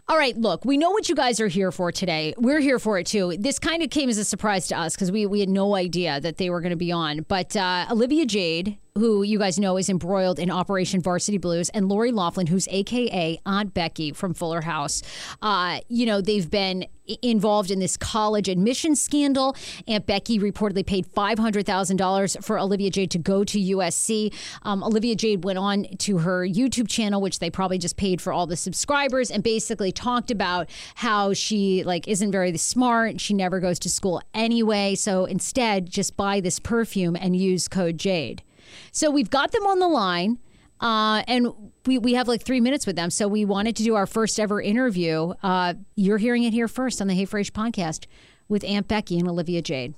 [0.09, 2.33] All right, look, we know what you guys are here for today.
[2.37, 3.35] We're here for it too.
[3.37, 6.21] This kind of came as a surprise to us because we, we had no idea
[6.21, 7.25] that they were going to be on.
[7.27, 11.89] But uh, Olivia Jade, who you guys know is embroiled in Operation Varsity Blues, and
[11.89, 15.01] Lori Loughlin, who's AKA Aunt Becky from Fuller House.
[15.41, 16.85] Uh, you know, they've been
[17.21, 19.55] involved in this college admission scandal.
[19.87, 24.33] Aunt Becky reportedly paid $500,000 for Olivia Jade to go to USC.
[24.63, 28.33] Um, Olivia Jade went on to her YouTube channel, which they probably just paid for
[28.33, 33.21] all the subscribers, and basically talked about how she like isn't very smart.
[33.21, 34.95] She never goes to school anyway.
[34.95, 38.43] So instead, just buy this perfume and use code Jade.
[38.91, 40.39] So we've got them on the line.
[40.79, 41.47] Uh, and
[41.85, 43.09] we, we have like three minutes with them.
[43.09, 45.33] So we wanted to do our first ever interview.
[45.41, 48.05] Uh, you're hearing it here first on the Hey Frase podcast
[48.47, 49.95] with Aunt Becky and Olivia Jade.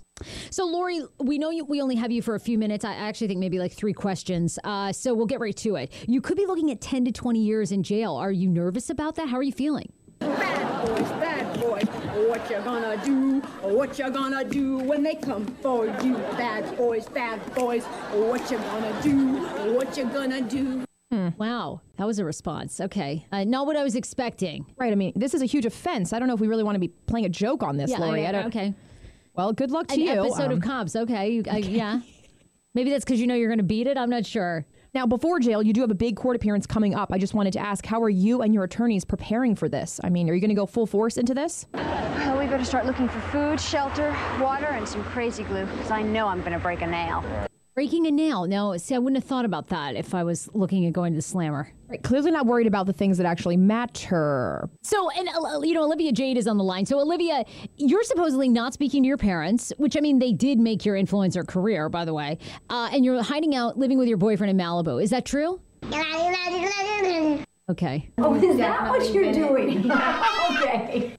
[0.49, 2.83] So, Lori, we know you, we only have you for a few minutes.
[2.83, 4.59] I actually think maybe like three questions.
[4.63, 5.93] Uh, so we'll get right to it.
[6.07, 8.15] You could be looking at 10 to 20 years in jail.
[8.15, 9.29] Are you nervous about that?
[9.29, 9.91] How are you feeling?
[10.19, 11.83] Bad boys, bad boys,
[12.27, 13.39] what you gonna do?
[13.61, 16.15] What you gonna do when they come for you?
[16.37, 19.37] Bad boys, bad boys, what you gonna do?
[19.73, 20.83] What you gonna do?
[21.11, 21.29] Hmm.
[21.37, 22.79] Wow, that was a response.
[22.79, 24.65] Okay, uh, not what I was expecting.
[24.77, 24.91] Right.
[24.91, 26.13] I mean, this is a huge offense.
[26.13, 27.97] I don't know if we really want to be playing a joke on this, yeah,
[27.99, 28.25] Lori.
[28.27, 28.73] I, okay.
[29.35, 30.09] Well, good luck to An you.
[30.25, 30.95] episode Um, of Cops.
[30.95, 32.01] Okay, you, I, yeah.
[32.75, 33.97] Maybe that's because you know you're going to beat it.
[33.97, 34.65] I'm not sure.
[34.91, 37.09] Now, before jail, you do have a big court appearance coming up.
[37.11, 39.99] I just wanted to ask, how are you and your attorneys preparing for this?
[40.03, 41.67] I mean, are you going to go full force into this?
[41.73, 46.01] Well, we better start looking for food, shelter, water, and some crazy glue, because I
[46.01, 47.23] know I'm going to break a nail.
[47.75, 48.45] Breaking a nail.
[48.45, 51.15] No, see, I wouldn't have thought about that if I was looking at going to
[51.17, 51.71] the slammer.
[51.87, 54.69] Right, clearly not worried about the things that actually matter.
[54.83, 56.85] So, and uh, you know, Olivia Jade is on the line.
[56.85, 57.45] So, Olivia,
[57.77, 61.47] you're supposedly not speaking to your parents, which I mean, they did make your influencer
[61.47, 62.37] career, by the way.
[62.69, 65.01] Uh, and you're hiding out, living with your boyfriend in Malibu.
[65.01, 65.61] Is that true?
[67.69, 68.09] Okay.
[68.17, 69.89] Oh, is that what you're doing?
[70.51, 71.15] okay.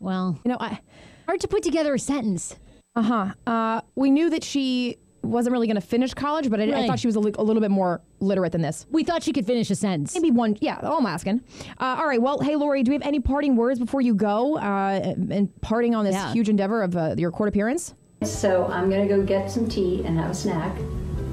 [0.00, 0.78] Well, You know, I,
[1.26, 2.54] hard to put together a sentence.
[2.94, 3.32] uh-huh.
[3.46, 6.98] Uh, we knew that she wasn't really going to finish college, but I, I thought
[7.00, 8.86] she was a, li- a little bit more literate than this.
[8.90, 10.14] We thought she could finish a sentence.
[10.14, 11.42] Maybe one, yeah, all I'm asking.
[11.78, 14.58] Uh, all right, well, hey, Lori, do we have any parting words before you go
[14.58, 16.32] uh, and parting on this Yeah.
[16.32, 17.94] huge endeavor of uh, your court appearance?
[18.24, 20.76] So I'm gonna go get some tea and have a snack.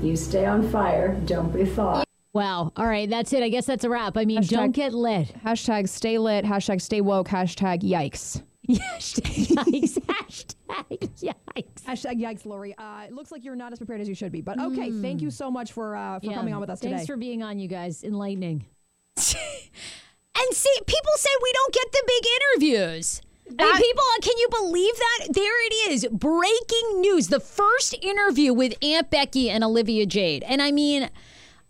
[0.01, 1.13] You stay on fire.
[1.25, 2.03] Don't be thawed.
[2.33, 2.71] Wow.
[2.77, 3.09] All right.
[3.09, 3.43] That's it.
[3.43, 4.15] I guess that's a wrap.
[4.17, 5.33] I mean, Hashtag- don't get lit.
[5.45, 8.41] Hashtag stay lit, hashtag stay woke, hashtag yikes.
[8.69, 9.97] Hashtag yikes.
[10.05, 11.83] Hashtag yikes.
[11.85, 12.75] Hashtag yikes, Lori.
[12.77, 15.21] Uh, it looks like you're not as prepared as you should be, but okay, thank
[15.21, 16.33] you so much for uh, for Yeah.
[16.35, 16.95] coming on with us Thanks today.
[16.97, 18.03] Thanks for being on, you guys.
[18.03, 18.65] Enlightening.
[19.17, 23.21] and see, people say we don't get the big interviews.
[23.59, 25.33] I mean, people, can you believe that?
[25.33, 26.05] There it is.
[26.11, 27.29] Breaking news.
[27.29, 30.43] The first interview with Aunt Becky and Olivia Jade.
[30.43, 31.09] And I mean,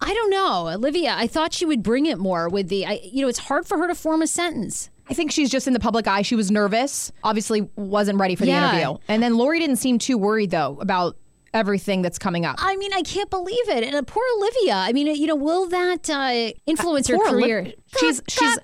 [0.02, 0.68] I don't know.
[0.68, 3.66] Olivia, I thought she would bring it more with the, I, you know, it's hard
[3.66, 4.90] for her to form a sentence.
[5.10, 6.22] I think she's just in the public eye.
[6.22, 8.70] She was nervous, obviously wasn't ready for the Yeah.
[8.72, 8.98] interview.
[9.08, 11.18] And then Lori didn't seem too worried though about
[11.54, 12.58] everything that's coming up.
[12.60, 13.84] I mean, I can't believe it.
[13.84, 14.76] And uh, poor Olivia.
[14.76, 17.74] I mean, you know, will that uh, influence her poor career?
[18.00, 18.58] she's- she's-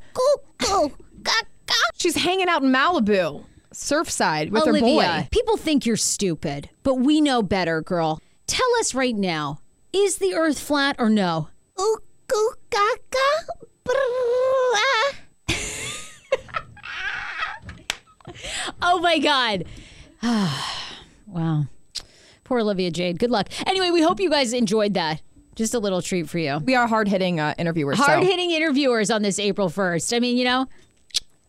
[1.98, 3.44] She's hanging out in Malibu,
[3.74, 5.28] Surfside with Olivia, her boy.
[5.32, 8.22] people think you're stupid, but we know better, girl.
[8.46, 9.60] Tell us right now:
[9.92, 11.48] is the Earth flat or no?
[18.82, 19.66] oh my God!
[21.28, 21.66] wow,
[22.44, 23.20] poor Olivia Jade.
[23.20, 23.50] Good luck.
[23.66, 25.22] Anyway, we hope you guys enjoyed that.
[25.56, 26.58] Just a little treat for you.
[26.58, 27.98] We are hard hitting uh, interviewers.
[27.98, 30.14] Hard hitting interviewers on this April 1st.
[30.14, 30.68] I mean, you know,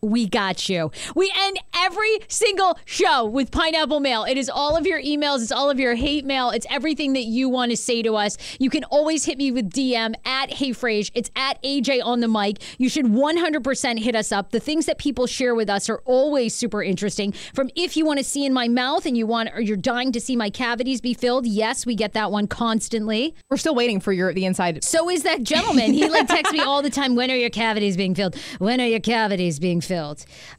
[0.06, 0.90] we got you.
[1.14, 4.24] We end every single show with pineapple mail.
[4.24, 7.24] It is all of your emails, it's all of your hate mail, it's everything that
[7.24, 8.36] you want to say to us.
[8.58, 11.10] You can always hit me with DM at Hey Frase.
[11.14, 12.62] It's at AJ on the mic.
[12.78, 14.52] You should 100% hit us up.
[14.52, 17.32] The things that people share with us are always super interesting.
[17.54, 20.12] From if you want to see in my mouth and you want or you're dying
[20.12, 23.34] to see my cavities be filled, yes, we get that one constantly.
[23.50, 24.84] We're still waiting for your the inside.
[24.84, 25.92] So is that gentleman.
[25.92, 27.16] He like texts me all the time.
[27.16, 28.36] When are your cavities being filled?
[28.58, 29.95] When are your cavities being filled?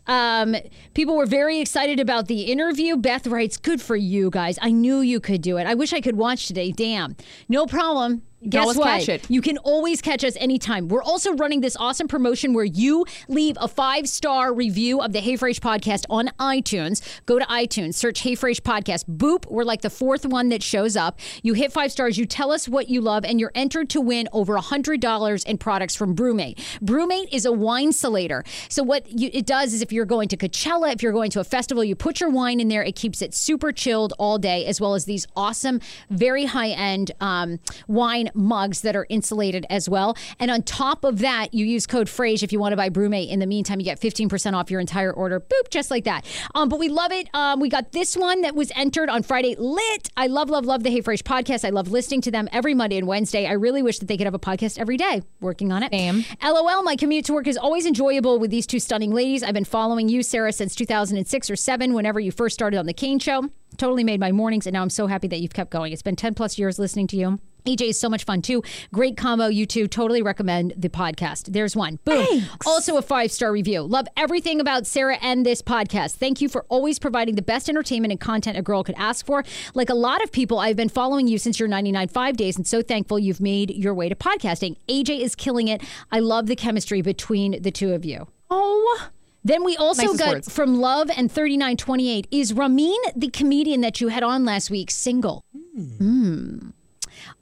[0.07, 0.55] Um,
[0.93, 2.97] people were very excited about the interview.
[2.97, 4.59] Beth writes, "Good for you guys.
[4.61, 5.67] I knew you could do it.
[5.67, 6.71] I wish I could watch today.
[6.71, 7.15] Damn,
[7.47, 9.29] no problem." Guess what?
[9.29, 10.89] You can always catch us anytime.
[10.89, 15.21] We're also running this awesome promotion where you leave a five star review of the
[15.21, 17.01] Hey Frase podcast on iTunes.
[17.25, 19.05] Go to iTunes, search Hey Frase podcast.
[19.05, 21.19] Boop, we're like the fourth one that shows up.
[21.41, 24.29] You hit five stars, you tell us what you love, and you're entered to win
[24.31, 26.57] over a $100 in products from BrüMate.
[26.79, 28.45] BrüMate is a wine salator.
[28.69, 31.39] So, what you, it does is if you're going to Coachella, if you're going to
[31.39, 32.83] a festival, you put your wine in there.
[32.83, 35.81] It keeps it super chilled all day, as well as these awesome,
[36.11, 40.15] very high end um, wine mugs that are insulated as well.
[40.39, 43.30] And on top of that, you use code FRASE if you want to buy BrüMate.
[43.30, 45.39] In the meantime, you get 15% off your entire order.
[45.39, 46.26] Boop, just like that.
[46.56, 47.30] Um, but we love it.
[47.34, 49.56] Um, we got this one that was entered on Friday.
[49.57, 50.10] Lit.
[50.18, 51.65] I love, love, love the Hey Frase podcast.
[51.65, 53.45] I love listening to them every Monday and Wednesday.
[53.45, 55.22] I really wish that they could have a podcast every day.
[55.41, 55.91] Working on it.
[55.91, 56.26] Same.
[56.43, 59.43] LOL, my commute to work is always enjoyable with these two stunning ladies.
[59.43, 62.93] I've been following you, Sarah, since 2006 or 7, whenever you first started on The
[62.93, 63.49] Kane Show.
[63.77, 65.93] Totally made my mornings, and now I'm so happy that you've kept going.
[65.93, 67.39] It's been 10 plus years listening to you.
[67.68, 68.64] AJ is so much fun too.
[68.94, 69.88] Great combo, you two.
[69.88, 71.52] Totally recommend the podcast.
[71.52, 71.99] There's one.
[72.06, 72.45] Boom.
[72.65, 73.81] Also a five star review.
[73.81, 76.15] Love everything about Sarah and this podcast.
[76.15, 79.44] Thank you for always providing the best entertainment and content a girl could ask for.
[79.73, 82.65] Like a lot of people, I've been following you since your 99 five days and
[82.65, 84.77] so thankful you've made your way to podcasting.
[84.88, 85.81] AJ is killing it.
[86.11, 88.27] I love the chemistry between the two of you.
[88.49, 89.10] Oh.
[89.44, 90.53] Then we also Nicest got words.
[90.53, 95.45] from Love and 3928 is Ramin, the comedian that you had on last week, single?
[95.53, 96.72] Hmm.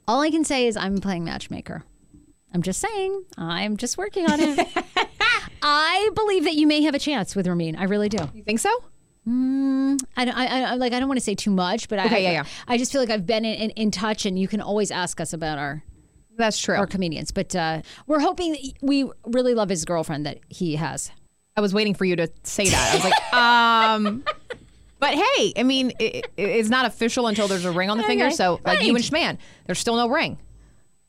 [0.08, 1.84] All I can say is I'm playing matchmaker.
[2.54, 3.24] I'm just saying.
[3.36, 4.68] I'm just working on it.
[5.62, 7.76] I believe that you may have a chance with Ramin.
[7.76, 8.18] I really do.
[8.34, 8.70] You think so?
[9.28, 10.92] I don't, I, I like.
[10.92, 12.44] I don't want to say too much, but I, Okay, yeah, yeah.
[12.68, 15.20] I just feel like I've been in, in, in touch, and you can always ask
[15.20, 15.82] us about our
[16.36, 16.76] That's true.
[16.76, 17.32] our comedians.
[17.32, 21.10] But uh, we're hoping that we really love his girlfriend that he has.
[21.56, 22.90] I was waiting for you to say that.
[22.92, 24.24] I was like, um.
[24.98, 28.04] But hey, I mean, it, it- it's not official until there's a ring on the
[28.04, 28.30] finger.
[28.30, 30.38] So, like you and Schman, there's still no ring.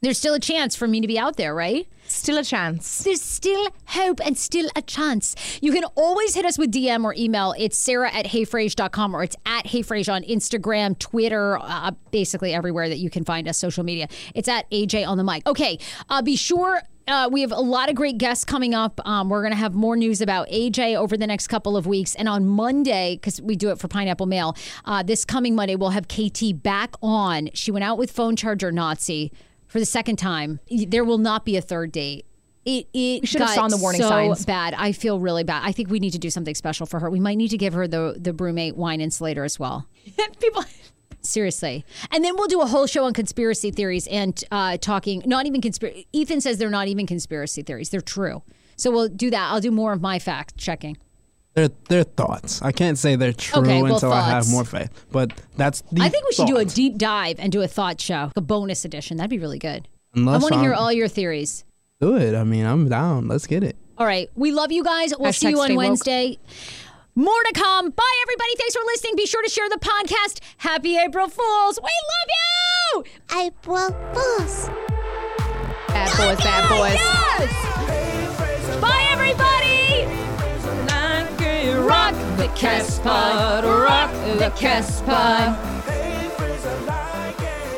[0.02, 1.88] There's still a chance for me to be out there, right?
[2.06, 3.00] Still a chance.
[3.04, 5.36] There's still hope and still a chance.
[5.60, 7.56] You can always hit us with DM or email.
[7.58, 12.98] It's sarah at heyfrase.com or it's at heyfrage on Instagram, Twitter, uh, basically everywhere that
[13.00, 14.08] you can find us, social media.
[14.36, 15.48] It's at AJ on the mic.
[15.48, 16.82] Okay, uh, be sure.
[17.08, 19.00] Uh, we have a lot of great guests coming up.
[19.06, 22.16] Um, we're going to have more news about AJ over the next couple of weeks.
[22.16, 25.92] And on Monday, because we do it for Pineapple Mail, uh, this coming Monday, we'll
[25.92, 27.50] have KT back on.
[27.54, 29.32] She went out with phone charger Nazi
[29.68, 30.60] for the second time.
[30.70, 32.26] There will not be a third date.
[32.66, 34.46] It, it should have saw the warning so signs.
[34.46, 34.74] bad.
[34.74, 35.62] I feel really bad.
[35.64, 37.10] I think we need to do something special for her.
[37.10, 39.88] We might need to give her the the BrüMate wine insulator as well.
[40.42, 40.66] People.
[41.22, 41.86] Seriously.
[42.12, 45.62] And then we'll do a whole show on conspiracy theories and uh, talking, not even
[45.62, 46.08] conspiracy.
[46.14, 48.44] Ethan says they're not even conspiracy theories, they're true.
[48.76, 49.52] So we'll do that.
[49.52, 50.98] I'll do more of my fact checking.
[51.56, 52.62] They're, they're thoughts.
[52.62, 54.92] I can't say they're true Okay, well, until I have more faith.
[55.12, 58.00] But that's the I think we should do a deep dive and do a thought
[58.00, 59.18] show, a bonus edition.
[59.18, 59.88] That'd be really good.
[60.14, 61.66] Unless I want to hear all your theories.
[62.00, 62.36] Do it.
[62.36, 63.28] I mean, I'm down.
[63.28, 63.76] Let's get it.
[63.98, 64.30] All right.
[64.36, 65.14] We love you guys.
[65.18, 66.38] We'll see you on Wednesday.
[66.40, 66.40] woke.
[67.18, 67.90] More to come.
[67.90, 68.52] Bye, everybody.
[68.60, 69.16] Thanks for listening.
[69.16, 70.40] Be sure to share the podcast.
[70.58, 71.80] Happy April Fools.
[71.82, 73.04] We love you.
[73.42, 74.70] April Fools.
[75.88, 76.94] Bad boys, bad boys.
[76.94, 78.80] Yes.
[78.80, 80.06] Bye, everybody.
[81.88, 83.64] Rock the Cast Pod.
[83.64, 85.56] Rock the Cast Pod.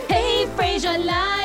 [0.10, 1.39] Hey, Fraser, like